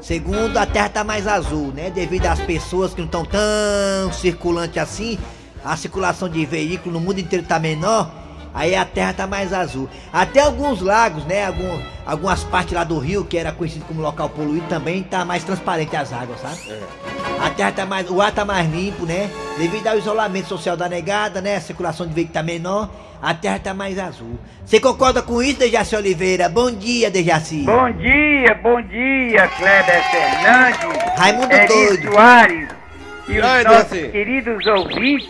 segundo 0.00 0.56
a 0.56 0.64
Terra 0.64 0.88
tá 0.88 1.02
mais 1.02 1.26
azul, 1.26 1.72
né? 1.74 1.90
Devido 1.90 2.26
às 2.26 2.38
pessoas 2.38 2.94
que 2.94 3.00
não 3.00 3.06
estão 3.06 3.24
tão 3.24 4.12
circulante 4.12 4.78
assim, 4.78 5.18
a 5.64 5.76
circulação 5.76 6.28
de 6.28 6.46
veículos 6.46 6.94
no 6.94 7.00
mundo 7.00 7.18
inteiro 7.18 7.44
tá 7.44 7.58
menor, 7.58 8.08
aí 8.54 8.74
a 8.74 8.84
Terra 8.84 9.12
tá 9.12 9.26
mais 9.26 9.52
azul. 9.52 9.88
Até 10.12 10.40
alguns 10.40 10.80
lagos, 10.80 11.24
né? 11.24 11.46
Algum, 11.46 11.78
algumas 12.06 12.44
partes 12.44 12.74
lá 12.74 12.84
do 12.84 12.98
rio, 12.98 13.24
que 13.24 13.38
era 13.38 13.52
conhecido 13.52 13.84
como 13.84 14.00
local 14.00 14.28
poluído, 14.28 14.66
também 14.68 15.02
tá 15.02 15.24
mais 15.24 15.44
transparente 15.44 15.96
as 15.96 16.12
águas, 16.12 16.40
sabe? 16.40 16.72
A 17.40 17.50
terra 17.50 17.72
tá 17.72 17.86
mais. 17.86 18.10
O 18.10 18.20
ar 18.20 18.32
tá 18.32 18.44
mais 18.44 18.68
limpo, 18.70 19.06
né? 19.06 19.30
Devido 19.56 19.86
ao 19.86 19.98
isolamento 19.98 20.48
social 20.48 20.76
da 20.76 20.88
negada, 20.88 21.40
né? 21.40 21.56
A 21.56 21.60
circulação 21.60 22.06
de 22.06 22.12
veículo 22.12 22.34
tá 22.34 22.42
menor, 22.42 22.90
a 23.22 23.34
terra 23.34 23.58
tá 23.58 23.74
mais 23.74 23.98
azul. 23.98 24.38
Você 24.64 24.80
concorda 24.80 25.22
com 25.22 25.42
isso, 25.42 25.58
Dejaci 25.58 25.94
Oliveira? 25.96 26.48
Bom 26.48 26.70
dia, 26.70 27.10
Dejaci. 27.10 27.62
Bom 27.62 27.90
dia, 27.92 28.54
bom 28.62 28.80
dia, 28.82 29.48
Kleber 29.48 30.10
Fernandes. 30.10 31.02
Raimundo 31.16 31.52
Eri 31.52 31.68
doido. 31.68 32.12
Soares. 32.12 32.68
E 33.28 33.38
os 33.38 33.44
Oi, 33.46 33.62
nossos 33.64 33.90
Dejaci. 33.90 34.08
queridos 34.12 34.66
ouvintes. 34.66 35.28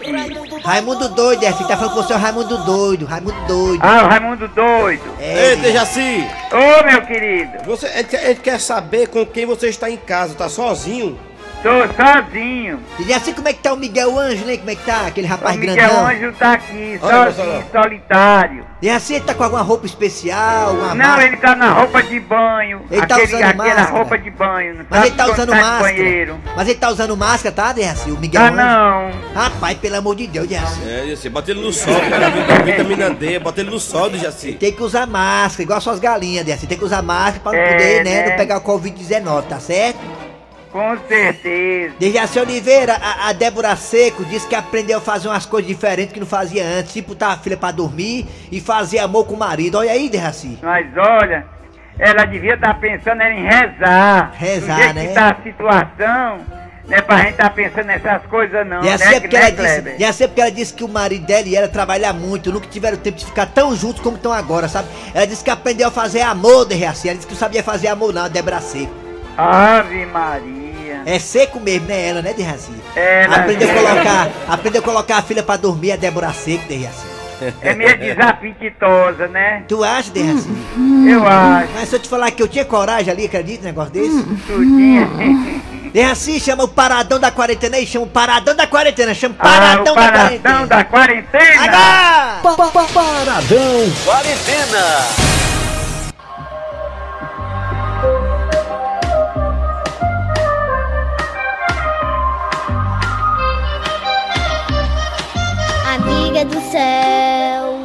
Raimundo 0.64 1.08
doido, 1.08 1.40
Dejaci. 1.40 1.66
Tá 1.66 1.76
falando 1.76 1.94
com 1.94 2.00
o 2.00 2.04
seu 2.04 2.16
Raimundo 2.16 2.56
doido. 2.64 3.06
Raimundo 3.06 3.46
doido. 3.46 3.80
Ah, 3.82 4.04
o 4.04 4.08
Raimundo 4.08 4.48
doido. 4.48 5.02
É, 5.18 5.50
Ei, 5.50 5.56
Dejaci! 5.56 6.24
Ô, 6.52 6.84
meu 6.84 7.02
querido. 7.02 7.58
Você, 7.64 7.87
a 7.87 7.98
gente 8.28 8.40
quer 8.40 8.61
saber 8.61 9.08
com 9.08 9.26
quem 9.26 9.44
você 9.46 9.68
está 9.68 9.90
em 9.90 9.96
casa, 9.96 10.34
tá 10.34 10.48
sozinho? 10.48 11.18
Tô 11.62 11.71
sozinho. 12.01 12.79
Dejaci, 12.99 13.33
como 13.33 13.49
é 13.49 13.53
que 13.53 13.59
tá 13.59 13.73
o 13.73 13.77
Miguel 13.77 14.16
Ângelo, 14.16 14.49
hein? 14.49 14.59
Como 14.59 14.71
é 14.71 14.77
que 14.77 14.85
tá? 14.87 15.07
Aquele 15.09 15.27
rapaz 15.27 15.57
o 15.57 15.59
Miguel 15.59 15.75
grandão. 15.75 16.07
Ângelo 16.07 16.33
tá 16.35 16.53
aqui, 16.53 16.99
Olha, 17.03 17.33
sozinho, 17.33 17.64
solitário. 17.73 18.64
Dejaci, 18.81 19.14
ele 19.14 19.25
tá 19.25 19.35
com 19.35 19.42
alguma 19.42 19.62
roupa 19.62 19.85
especial? 19.85 20.71
Uma 20.75 20.88
Não, 20.90 20.97
máscara? 20.97 21.25
ele 21.27 21.37
tá 21.37 21.57
na 21.57 21.73
roupa 21.73 22.01
de 22.01 22.21
banho. 22.21 22.83
Ele 22.88 23.05
tá 23.05 23.16
aquele, 23.16 23.35
usando 23.35 23.42
aquela 23.42 23.64
máscara. 23.64 23.90
roupa 23.90 24.18
de 24.18 24.31
banho. 24.31 24.75
Não 24.77 24.87
Mas 24.88 24.99
sabe 25.01 25.09
ele 25.09 25.16
tá 25.16 25.25
usando 25.33 25.49
tá 25.51 25.57
máscara. 25.57 25.83
banheiro. 25.83 26.40
Mas 26.57 26.68
ele 26.68 26.79
tá 26.79 26.90
usando 26.90 27.16
máscara, 27.16 27.55
tá, 27.57 27.73
Dejaci? 27.73 28.11
O 28.12 28.18
Miguel 28.18 28.40
Tá 28.40 28.49
Ângelo? 28.49 28.68
não. 28.68 29.11
Rapaz, 29.42 29.79
pelo 29.79 29.97
amor 29.97 30.14
de 30.14 30.27
Deus, 30.29 30.47
Dejaci. 30.47 30.81
É, 30.88 31.01
Dejaci, 31.07 31.29
bota 31.29 31.51
ele 31.51 31.61
no 31.61 31.73
sol, 31.73 32.01
cara, 32.09 32.31
vitamina- 32.64 33.11
D, 33.11 33.38
bota 33.40 33.61
ele 33.61 33.71
no 33.71 33.81
sol, 33.81 34.09
Dejaci. 34.09 34.53
Tem 34.53 34.71
que 34.73 34.83
usar 34.83 35.09
máscara, 35.09 35.64
igual 35.64 35.81
suas 35.81 35.99
galinhas, 35.99 36.44
Dejaci. 36.47 36.68
Tem 36.68 36.79
que 36.79 36.85
usar 36.85 37.03
máscara 37.03 37.40
pra 37.40 37.51
não 37.53 37.59
É, 37.59 37.73
poder, 37.73 38.05
né, 38.05 38.11
né? 38.23 38.29
não 38.31 38.37
pegar 38.37 38.59
o 38.59 38.61
Covid-19, 38.61 39.42
tá 39.49 39.59
certo? 39.59 39.99
Com 40.70 40.96
certeza. 41.09 41.94
Dejaci 41.98 42.38
Oliveira, 42.38 42.94
a, 42.94 43.28
a 43.28 43.33
Débora 43.33 43.74
Seco 43.76 44.24
disse 44.24 44.46
que 44.46 44.54
aprendeu 44.54 44.98
a 44.98 45.00
fazer 45.00 45.28
umas 45.28 45.46
coisas 45.46 45.66
diferentes 45.66 46.12
que 46.12 46.20
não 46.20 46.26
fazia 46.26 46.64
antes, 46.64 46.92
tipo 46.92 47.11
botar 47.11 47.28
a 47.28 47.38
filha 47.38 47.57
pra 47.57 47.70
dormir 47.70 48.26
e 48.52 48.61
fazer 48.61 48.98
amor 48.98 49.26
com 49.26 49.35
o 49.35 49.38
marido. 49.38 49.78
Olha 49.78 49.92
aí, 49.92 50.09
Dejaci. 50.09 50.59
Mas 50.62 50.87
olha, 50.96 51.46
ela 51.98 52.24
devia 52.26 52.54
estar 52.54 52.74
pensando 52.74 53.22
em 53.22 53.42
rezar. 53.44 54.33
Rezar, 54.35 54.76
Do 54.76 54.83
jeito 54.83 54.94
né? 54.94 55.07
que 55.07 55.14
tá 55.14 55.31
a 55.31 55.42
situação, 55.42 56.40
não 56.87 56.96
é 56.96 57.02
pra 57.02 57.16
gente 57.18 57.31
estar 57.33 57.50
pensando 57.50 57.87
nessas 57.87 58.22
coisas 58.26 58.66
não, 58.66 58.83
Ia 58.83 58.92
né, 58.92 58.98
ser, 58.98 59.14
que, 59.14 59.20
porque 59.20 59.38
né, 59.38 59.50
ela 59.50 59.81
disse, 59.81 59.96
ia 59.98 60.12
ser 60.12 60.28
porque 60.28 60.40
ela 60.40 60.50
disse 60.50 60.74
que 60.74 60.85
o 60.85 60.88
marido 60.88 61.26
dela 61.26 61.46
e 61.46 61.57
ela 61.57 61.68
trabalham 61.68 62.14
muito, 62.14 62.52
nunca 62.52 62.66
tiveram 62.66 62.96
tempo 62.96 63.18
de 63.18 63.26
ficar 63.26 63.46
tão 63.46 63.74
juntos 63.74 64.00
como 64.00 64.16
estão 64.16 64.33
agora, 64.33 64.68
sabe? 64.68 64.88
Ela 65.14 65.26
disse 65.26 65.42
que 65.42 65.50
aprendeu 65.50 65.88
a 65.88 65.90
fazer 65.90 66.20
amor, 66.20 66.64
Dejaci. 66.66 67.09
Ela 67.09 67.16
disse 67.16 67.26
que 67.26 67.33
não 67.33 67.40
sabia 67.40 67.62
fazer 67.62 67.88
amor 67.88 68.12
não, 68.12 68.24
a 68.24 68.28
Débora 68.28 68.61
Seco. 68.61 69.08
Ave 69.38 70.05
Maria. 70.07 71.03
É 71.07 71.18
seco 71.18 71.61
mesmo, 71.61 71.87
né, 71.87 72.09
ela, 72.09 72.20
né, 72.22 72.35
Dejaci? 72.35 72.72
Ela- 72.96 73.37
Aprendeu 73.37 73.70
a 73.70 73.72
colocar, 73.74 74.31
aprendeu 74.48 74.81
a 74.81 74.85
colocar 74.85 75.16
a 75.18 75.22
filha 75.22 75.42
pra 75.42 75.57
dormir, 75.57 75.92
a 75.92 75.96
Débora 75.96 76.33
Seco, 76.33 76.66
Dejaci. 76.68 77.07
É 77.62 77.72
meio 77.72 77.96
desapetitosa, 77.96 79.29
né? 79.29 79.62
Tu 79.68 79.85
acha, 79.85 80.11
Dejaci? 80.11 80.48
Eu 81.09 81.24
acho. 81.27 81.68
Mas 81.74 81.88
se 81.88 81.94
eu 81.96 82.01
te 82.01 82.09
falar 82.09 82.31
que 82.33 82.42
eu 82.42 82.48
tinha 82.48 82.64
coragem 82.64 83.12
ali, 83.12 83.27
acredita 83.27 83.62
um 83.62 83.66
negócio 83.66 83.92
desse? 83.92 84.22
Tu 84.24 84.59
tinha. 84.64 85.07
Dejaci, 85.94 86.38
chama 86.40 86.64
o 86.64 86.68
paradão 86.68 87.18
da 87.20 87.31
quarentena 87.31 87.77
aí, 87.77 87.87
chama 87.87 88.05
o 88.05 88.09
paradão 88.09 88.55
da 88.57 88.66
quarentena, 88.66 89.14
chama 89.14 89.35
o 89.35 89.38
Ah, 89.40 89.42
paradão 89.44 89.92
o 89.92 89.96
da 89.96 90.03
paradão 90.03 90.29
quarentena. 90.29 90.66
da 90.66 90.85
quarentena. 90.85 91.62
Agora! 91.62 92.88
Paradão 92.92 93.92
Quarentena. 94.05 95.47
Céu, 106.79 107.83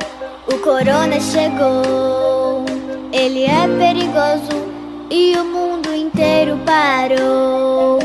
o 0.48 0.58
corona 0.60 1.20
chegou. 1.20 2.64
Ele 3.12 3.46
é 3.46 3.68
perigoso 3.80 4.56
e 5.10 5.36
o 5.36 5.44
mundo 5.46 5.92
inteiro 5.96 6.60
parou. 6.64 7.98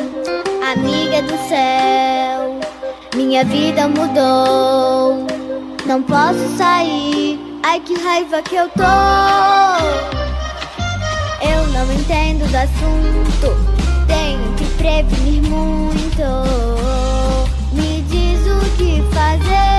Amiga 0.72 1.20
do 1.22 1.36
céu, 1.46 2.58
minha 3.14 3.44
vida 3.44 3.86
mudou. 3.88 5.26
Não 5.84 6.02
posso 6.02 6.56
sair, 6.56 7.38
ai 7.62 7.80
que 7.80 7.94
raiva 8.02 8.40
que 8.40 8.56
eu 8.56 8.68
tô. 8.70 8.94
Eu 11.52 11.66
não 11.68 11.92
entendo 11.92 12.50
do 12.50 12.56
assunto, 12.56 13.48
tenho 14.06 14.54
que 14.54 14.64
prevenir 14.78 15.42
muito. 15.42 16.28
Me 17.72 18.02
diz 18.02 18.40
o 18.46 18.76
que 18.76 19.02
fazer. 19.14 19.77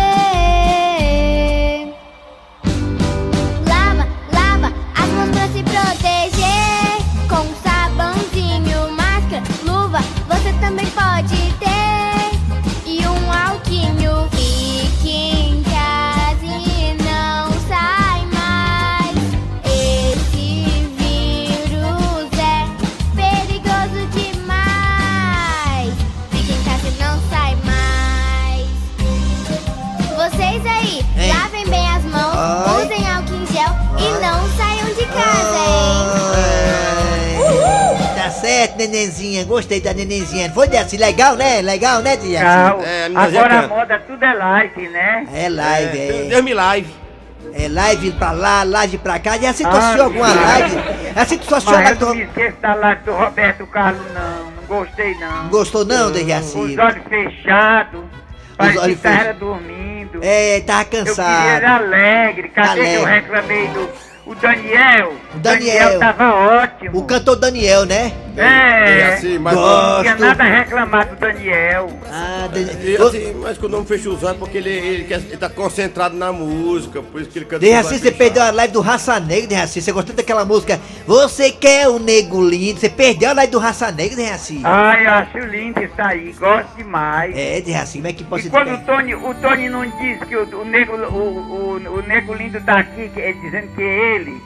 Georgie 11.22 11.60
Day. 11.60 11.79
Nenenzinha, 38.80 39.44
gostei 39.46 39.80
da 39.82 39.94
nenenzinha. 39.94 40.52
Foi 40.52 40.68
Dejaci, 40.68 40.98
legal, 40.98 41.36
né? 41.36 41.62
Legal, 41.62 42.02
né, 42.02 42.18
Dejaci? 42.18 42.44
Legal. 42.44 42.82
É, 42.84 43.06
a 43.06 43.10
meninazinha 43.10 43.42
Agora 43.44 43.60
a 43.60 43.68
moda 43.68 44.00
tudo 44.08 44.24
é 44.26 44.34
live, 44.34 44.88
né? 44.90 45.28
É 45.34 45.50
live, 45.50 45.98
é. 46.00 46.24
Deus 46.30 46.44
me 46.44 46.54
live. 46.54 46.94
É 47.54 47.68
live 47.68 48.12
pra 48.12 48.32
lá, 48.32 48.64
live 48.64 48.98
pra 49.00 49.18
cá. 49.20 49.38
E 49.38 49.46
assim 49.48 49.64
tu 49.64 49.70
Ah, 49.70 49.78
assistiu 49.80 50.04
alguma 50.04 50.28
live? 50.34 50.78
Assim 51.16 51.38
tu 51.38 51.56
assistiu 51.56 51.78
Mas 51.78 51.88
a 51.88 51.92
eu 51.94 52.00
não 52.08 52.16
me 52.16 52.24
esqueço 52.24 52.58
da 52.62 52.74
live 52.76 53.02
do 53.04 53.12
Roberto 53.14 53.68
Carlos, 53.68 54.02
não. 54.14 54.52
Não 54.52 54.64
gostei, 54.68 55.16
não. 55.16 55.44
Não 55.44 55.50
gostou 55.50 55.86
não, 55.86 56.12
Dejaci? 56.12 56.58
Os 56.58 56.78
olhos 56.78 57.04
fechados. 57.10 58.02
Parecia 58.58 58.82
olhos 58.82 59.00
que 59.00 59.08
fechados. 59.08 59.40
dormindo. 59.40 60.20
É, 60.22 60.60
tava 60.62 60.82
Eu 60.82 60.86
queria 60.86 61.06
cansado. 61.06 61.48
era 61.48 61.76
alegre. 61.78 62.50
Cadê 62.50 62.82
que 62.82 62.94
eu 62.94 63.02
Alegre. 63.06 63.22
reclamei 63.22 63.68
do... 63.70 63.90
O 64.30 64.36
Daniel. 64.36 65.14
O 65.34 65.40
Daniel. 65.40 66.00
tava 66.00 66.32
ótimo. 66.64 67.00
O 67.00 67.04
cantor 67.04 67.36
Daniel, 67.36 67.84
né? 67.86 68.14
É. 68.38 69.14
assim, 69.16 69.38
mas- 69.40 69.56
Não 69.56 70.02
tinha 70.02 70.14
Gosto. 70.16 70.20
nada 70.28 70.44
a 70.44 70.48
reclamar 70.48 71.08
do 71.10 71.16
Daniel. 71.16 71.90
Ah, 72.10 72.48
E, 72.56 72.96
assim, 72.96 73.34
mas 73.42 73.58
quando 73.58 73.74
eu 73.74 73.80
não 73.80 73.86
fecho 73.86 74.12
os 74.12 74.24
olhos 74.24 74.36
é 74.36 74.40
porque 74.40 74.58
ele, 74.60 74.70
ele, 74.70 75.04
quer- 75.06 75.16
ele 75.20 75.36
tá 75.36 75.50
concentrado 75.50 76.16
na 76.16 76.32
música, 76.32 77.02
por 77.02 77.20
isso 77.20 77.30
que 77.32 77.40
ele 77.40 77.46
canta. 77.46 77.56
os 77.66 77.70
Dejaci, 77.70 77.88
olhos 77.90 78.02
você 78.02 78.12
perdeu 78.12 78.44
a 78.44 78.52
live 78.52 78.72
do 78.72 78.82
Raça 78.82 79.20
Negra, 79.20 79.48
Dejaci. 79.48 79.82
Você 79.82 79.92
gostou 79.92 80.16
daquela 80.16 80.46
música? 80.46 80.80
Você 81.08 81.52
quer 81.52 81.90
o 81.90 81.98
nego 82.00 82.42
lindo? 82.48 82.80
Você 82.80 82.88
perdeu 82.88 83.32
a 83.32 83.34
live 83.34 83.52
do 83.52 83.60
Raça 83.60 83.92
Negra, 83.92 84.16
Dejaci? 84.16 84.62
Ai, 84.64 85.06
eu 85.06 85.12
acho 85.12 85.38
lindo 85.40 85.82
isso 85.84 85.94
aí. 85.98 86.32
Gosto 86.40 86.76
demais. 86.78 87.36
É, 87.36 87.60
Dejaci, 87.62 87.98
como 87.98 88.08
é 88.08 88.14
que 88.14 88.24
pode 88.24 88.42
E 88.42 88.44
ser? 88.46 88.52
quando 88.52 88.74
o 88.74 88.78
Tony, 88.86 89.16
o 89.16 89.34
Tony 89.34 89.70
não 89.70 89.86
diz 89.90 90.20
que 90.24 90.36
o, 90.38 90.62
o, 90.62 90.66
nego, 90.66 90.94
o, 90.96 91.78
o, 91.78 91.98
o 91.98 92.02
nego 92.08 92.34
lindo 92.36 92.62
tá 92.62 92.80
aqui, 92.80 93.10
que, 93.10 93.20
ele 93.20 93.34
dizendo 93.42 93.68
que 93.76 93.82
é 93.84 94.19
ele. 94.20 94.42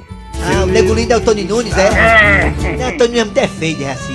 Ah, 0.45 0.63
o 0.63 0.65
nego 0.65 0.93
lindo 0.93 1.13
é 1.13 1.17
o 1.17 1.21
Tony 1.21 1.43
Nunes, 1.43 1.77
é? 1.77 1.87
É. 1.87 2.77
Não, 2.77 2.89
o 2.89 2.97
Tony 2.97 3.11
mesmo 3.11 3.31
defende, 3.31 3.75
Dejaci. 3.75 4.13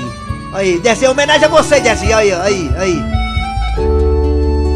Aí, 0.52 0.78
Dejaci, 0.78 1.04
é 1.06 1.10
homenagem 1.10 1.44
a 1.44 1.48
você, 1.48 1.80
Dejaci. 1.80 2.12
Aí, 2.12 2.32
aí, 2.32 2.70
aí. 2.76 3.02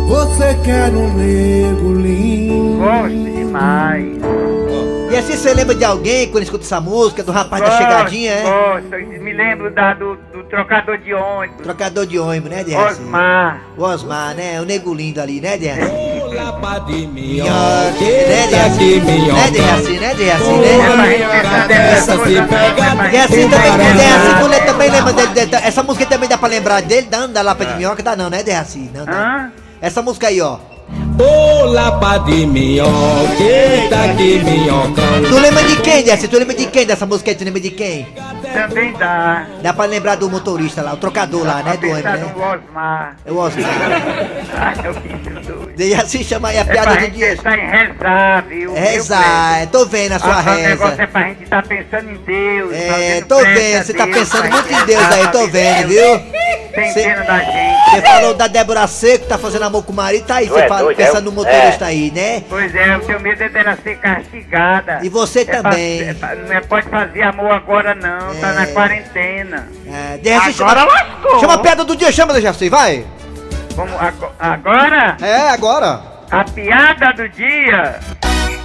Você 0.08 0.54
quer 0.64 0.90
um 0.90 1.12
nego 1.14 1.94
lindo. 1.94 2.78
Gosto 2.78 3.36
demais. 3.36 4.18
E 5.10 5.16
assim 5.16 5.36
você 5.36 5.52
lembra 5.52 5.74
de 5.74 5.84
alguém 5.84 6.30
quando 6.30 6.42
escuta 6.42 6.64
essa 6.64 6.80
música, 6.80 7.22
do 7.22 7.32
rapaz 7.32 7.62
da 7.62 7.68
Gosto, 7.68 7.82
chegadinha, 7.82 8.32
é? 8.32 8.42
Gosto. 8.42 9.22
Me 9.22 9.32
lembro 9.34 9.70
da, 9.70 9.92
do, 9.92 10.16
do 10.32 10.42
trocador 10.44 10.96
de 10.96 11.12
ônibus. 11.12 11.62
Trocador 11.62 12.06
de 12.06 12.18
ônibus, 12.18 12.50
né, 12.50 12.64
Dejaci? 12.64 13.02
Osmar. 13.02 13.62
O 13.76 13.82
Osmar, 13.82 14.34
né? 14.34 14.58
O 14.60 14.64
nego 14.64 14.94
lindo 14.94 15.20
ali, 15.20 15.38
né, 15.40 15.58
Dejaci? 17.98 17.98
de 17.98 18.22
Né, 18.22 18.46
Dejaci? 18.50 19.00
Né, 19.00 19.50
Dejaci? 19.50 19.92
Né, 20.00 20.14
Dejaci? 20.14 20.52
Né? 20.52 21.92
Essa 21.92 22.12
se 22.12 22.42
pega 22.42 23.10
E 23.12 23.16
assim 23.18 23.48
também, 23.48 23.72
Dejaci, 23.96 24.40
tu 24.40 24.46
le- 24.48 24.60
também 24.60 24.90
lembra 24.90 25.12
dele, 25.12 25.50
Essa 25.62 25.82
música 25.82 26.06
também 26.06 26.28
dá 26.28 26.38
pra 26.38 26.48
lembrar 26.48 26.80
dele, 26.82 27.06
dá, 27.10 27.26
da 27.26 27.42
Lapa 27.42 27.64
de 27.64 27.74
Minhoca, 27.74 28.02
dá 28.02 28.16
não, 28.16 28.30
né, 28.30 28.42
Dejaci? 28.42 28.90
Não, 28.94 29.04
dá. 29.04 29.50
Essa 29.80 30.00
música 30.02 30.28
aí, 30.28 30.40
ó. 30.40 30.56
Ô 31.18 31.64
lapa 31.66 32.18
de 32.18 32.46
minhoca, 32.46 32.90
eita 33.42 34.14
que 34.16 34.38
minhocão. 34.42 35.22
Tu 35.28 35.38
lembra 35.38 35.62
de 35.64 35.76
quem, 35.76 36.02
Dejaci? 36.02 36.26
Tu 36.28 36.38
lembra 36.38 36.54
de 36.54 36.66
quem 36.66 36.86
dessa 36.86 37.06
música? 37.06 37.34
Tu 37.34 37.44
lembra 37.44 37.60
de 37.60 37.70
quem? 37.70 38.06
Também 38.52 38.92
dá. 38.94 39.46
Dá 39.62 39.72
pra 39.72 39.84
lembrar 39.86 40.16
do 40.16 40.28
motorista 40.28 40.82
lá, 40.82 40.92
o 40.92 40.96
trocador 40.96 41.44
lá, 41.46 41.62
né, 41.62 41.76
do 41.76 41.86
ônibus, 41.88 42.02
né? 42.04 42.32
no 42.34 42.42
Osmar. 42.42 43.16
É 43.24 43.32
o 43.32 43.36
Osmar. 43.36 43.64
Ai, 44.58 44.74
eu 44.84 44.94
fiz 44.94 45.46
doido. 45.46 45.72
Dejaci 45.76 46.24
chama 46.24 46.48
aí 46.48 46.58
a 46.58 46.60
É 46.60 46.64
piada 46.64 46.94
do 46.94 47.00
gente 47.00 47.12
dia. 47.14 47.28
pensar 47.36 47.58
em 47.58 47.66
rezar, 47.70 48.42
viu? 48.48 48.74
Rezar, 48.74 49.66
tô 49.70 49.86
vendo 49.86 50.12
a 50.12 50.18
sua 50.18 50.34
Ah, 50.34 50.40
O 50.40 50.54
negócio 50.54 50.86
reza. 50.90 51.02
é 51.02 51.06
pra 51.06 51.22
gente 51.28 51.42
estar 51.44 51.62
pensando 51.66 52.10
em 52.10 52.16
Deus. 52.26 52.72
É, 52.74 53.20
tô 53.22 53.38
vendo, 53.38 53.84
você 53.84 53.94
tá 53.94 54.06
pensando 54.06 54.50
muito 54.50 54.72
em 54.72 54.86
Deus 54.86 55.04
aí, 55.12 55.28
tô 55.28 55.46
vendo, 55.46 55.88
viu? 55.88 56.22
Cê- 56.92 57.02
pena 57.02 57.22
da 57.24 57.38
gente. 57.38 57.90
Você 57.90 58.02
falou 58.02 58.34
da 58.34 58.46
Débora 58.46 58.86
Seco, 58.86 59.26
tá 59.26 59.36
fazendo 59.38 59.64
amor 59.64 59.84
com 59.84 59.92
o 59.92 59.94
marido, 59.96 60.26
tá 60.26 60.36
aí, 60.36 60.48
você 60.48 60.60
é 60.60 60.68
fala, 60.68 60.82
doido, 60.82 60.96
pensando 60.96 61.18
é? 61.18 61.20
no 61.24 61.32
motorista 61.32 61.84
aí, 61.86 62.10
né? 62.10 62.42
Pois 62.48 62.74
é, 62.74 62.94
eu 62.94 63.00
tenho 63.00 63.20
medo 63.20 63.48
dela 63.50 63.78
ser 63.82 63.96
castigada. 63.98 65.00
E 65.02 65.08
você 65.08 65.40
É 65.40 65.44
também. 65.44 66.08
é 66.08 66.14
pra- 66.14 66.34
não 66.34 66.52
é, 66.52 66.60
pode 66.60 66.88
fazer 66.88 67.22
amor 67.22 67.50
agora 67.52 67.94
não, 67.94 68.34
tá 68.36 68.52
na 68.52 68.66
quarentena. 68.68 69.68
É, 69.86 70.18
Dejaci, 70.18 70.62
Agora 70.62 70.80
chama, 70.80 70.92
lascou. 70.92 71.40
chama 71.40 71.54
a 71.54 71.58
piada 71.58 71.84
do 71.84 71.94
dia, 71.96 72.10
chama, 72.12 72.32
Dejaci, 72.32 72.68
vai. 72.68 73.04
Ago- 74.00 74.32
agora? 74.38 75.16
É, 75.22 75.48
agora. 75.50 76.00
A 76.30 76.44
piada 76.44 77.12
do 77.14 77.28
dia. 77.28 78.00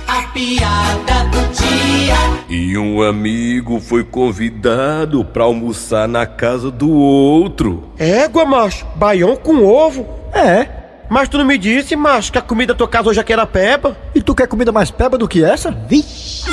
A 0.08 0.22
piada 0.34 1.24
do 1.32 1.54
dia. 1.54 2.15
E 2.50 2.78
um 2.78 3.02
amigo 3.02 3.80
foi 3.80 4.04
convidado 4.04 5.24
pra 5.26 5.43
almoçar 5.43 6.08
na 6.08 6.26
casa 6.26 6.72
do 6.72 6.89
outro. 6.89 7.91
Égua, 7.98 8.46
macho, 8.46 8.86
baião 8.96 9.36
com 9.36 9.63
ovo? 9.65 10.08
É. 10.34 10.67
Mas 11.10 11.30
tu 11.30 11.38
não 11.38 11.46
me 11.46 11.58
disse, 11.58 11.96
macho, 11.96 12.32
que 12.32 12.38
a 12.38 12.41
comida 12.41 12.74
da 12.74 12.78
tua 12.78 12.88
casa 12.88 13.10
hoje 13.10 13.20
aqui 13.20 13.32
era 13.32 13.46
peba? 13.46 13.98
E 14.13 14.22
tu 14.22 14.36
quer 14.36 14.48
comida 14.48 14.72
mais 14.72 14.91
peba 14.91 15.17
do 15.17 15.28
que 15.28 15.43
essa? 15.43 15.72
Vixe! 15.72 16.50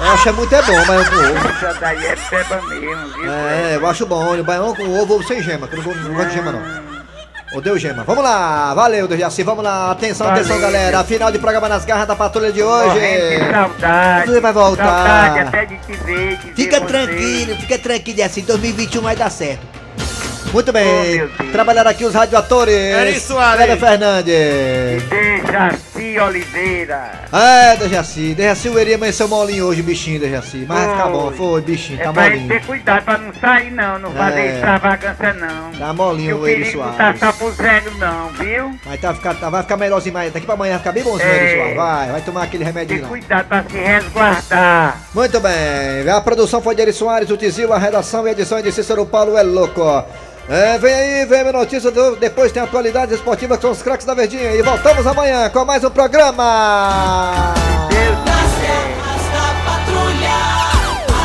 Eu 0.00 0.10
acho 0.12 0.28
é 0.28 0.32
muito 0.32 0.54
é 0.54 0.62
bom, 0.62 0.86
baião 0.86 1.04
com 1.04 1.16
ovo. 1.16 1.48
Essa 1.48 1.74
daí 1.80 2.06
é 2.06 2.16
peba 2.16 2.62
mesmo, 2.62 3.08
viu? 3.14 3.30
É, 3.30 3.76
eu 3.76 3.86
acho 3.86 4.06
bom. 4.06 4.38
O 4.38 4.44
baião 4.44 4.74
com 4.74 4.88
ovo, 5.00 5.14
ovo 5.14 5.24
sem 5.26 5.42
gema, 5.42 5.66
que 5.66 5.76
eu 5.76 5.82
não 5.82 6.14
gosto 6.14 6.28
de 6.28 6.34
gema, 6.34 6.52
não. 6.52 6.93
Odeio 7.54 7.78
gema. 7.78 8.04
Vamos 8.04 8.24
lá, 8.24 8.74
valeu, 8.74 9.06
Dejaci. 9.06 9.42
Vamos 9.42 9.62
lá, 9.64 9.90
atenção, 9.90 10.26
Valeu. 10.26 10.42
atenção, 10.42 10.60
galera. 10.60 11.04
Final 11.04 11.30
de 11.30 11.38
programa 11.38 11.68
nas 11.68 11.84
garras 11.84 12.06
da 12.08 12.16
patrulha 12.16 12.52
de 12.52 12.62
hoje. 12.62 12.88
Morrendo 12.88 13.44
de 13.44 13.50
saudade. 13.52 14.26
Você 14.30 14.40
vai 14.40 14.52
voltar. 14.52 14.84
Saudade 14.84 15.38
até 15.48 15.64
de 15.66 15.76
te 15.78 15.92
ver, 16.04 16.36
de 16.36 16.52
Fica 16.54 16.80
ver 16.80 16.86
você. 16.86 16.92
tranquilo, 16.92 17.56
fica 17.60 17.78
tranquilo, 17.78 18.16
Dejaci, 18.16 18.42
2021 18.42 19.02
vai 19.02 19.16
dar 19.16 19.30
certo. 19.30 19.62
Muito 20.52 20.72
bem. 20.72 21.28
Trabalharam 21.52 21.90
aqui 21.90 22.04
os 22.04 22.14
radioatores. 22.14 23.22
Soares. 23.22 23.56
Cléber 23.56 23.76
Fernandes. 23.78 25.02
Dejaci 26.14 26.18
Oliveira. 26.20 27.10
É, 27.32 27.76
Dejaci. 27.76 28.34
Dejaci, 28.34 28.68
o 28.68 28.78
Eri 28.78 28.94
amanheceu 28.94 29.26
molinho 29.28 29.66
hoje, 29.66 29.82
bichinho, 29.82 30.20
Dejaci. 30.20 30.64
Mas 30.68 30.86
tá 30.96 31.06
bom, 31.08 31.32
foi, 31.32 31.60
bichinho, 31.60 32.00
É 32.00 32.04
tá 32.04 32.12
pra 32.12 32.24
gente 32.30 32.40
molinho. 32.42 32.48
ter 32.60 32.66
cuidado 32.66 33.04
pra 33.04 33.18
não 33.18 33.34
sair 33.34 33.70
não, 33.70 33.98
não 33.98 34.10
fazer 34.12 34.40
É. 34.40 34.54
extravagância 34.54 35.32
não. 35.34 35.70
Tá 35.72 35.92
molinho 35.92 36.38
o 36.38 36.46
Eri 36.48 36.60
perigo 36.62 36.78
não 36.84 36.92
Soares. 36.94 37.20
tá 37.20 37.26
só 37.26 37.32
pros 37.38 37.56
velhos 37.56 37.98
não, 37.98 38.28
viu? 38.30 38.78
Mas 38.86 39.00
tá, 39.00 39.14
ficar, 39.14 39.34
tá- 39.34 39.50
vai 39.50 39.62
ficar 39.62 39.76
melhorzinho, 39.76 40.12
mas 40.14 40.32
daqui 40.32 40.46
pra 40.46 40.54
amanhã 40.54 40.72
vai 40.72 40.78
ficar 40.78 40.92
bem 40.92 41.02
bonzinho, 41.02 41.28
É. 41.28 41.36
Eri 41.44 41.56
Soares. 41.58 41.76
Vai, 41.76 42.12
vai 42.12 42.20
tomar 42.22 42.42
aquele 42.44 42.64
remédio 42.64 43.02
lá. 43.02 43.08
cuidado 43.08 43.46
pra 43.48 43.64
se 43.64 43.76
resguardar. 43.76 44.96
Muito 45.14 45.40
bem, 45.40 46.08
a 46.10 46.20
produção 46.20 46.62
foi 46.62 46.74
de 46.74 46.82
Eri 46.82 46.92
Soares, 46.92 47.30
o 47.30 47.36
Tizil, 47.36 47.72
a 47.72 47.78
redação 47.78 48.26
e 48.26 48.30
edição 48.30 48.58
é 48.58 48.62
de 48.62 48.70
Cícero 48.72 49.04
Paulo 49.06 49.36
é 49.36 49.42
louco. 49.42 50.04
É, 50.48 50.76
vem 50.78 50.92
aí, 50.92 51.24
vem 51.24 51.40
a 51.40 51.52
notícia, 51.52 51.90
do 51.90 52.16
depois 52.16 52.52
tem 52.52 52.62
atualidades 52.62 53.14
esportivas 53.14 53.58
com 53.58 53.70
os 53.70 53.82
craques 53.82 54.04
da 54.04 54.14
Verdinha. 54.14 54.54
E 54.54 54.62
voltamos 54.62 55.06
amanhã 55.06 55.48
com 55.48 55.64
mais 55.64 55.82
um 55.82 55.90
programa. 55.90 57.54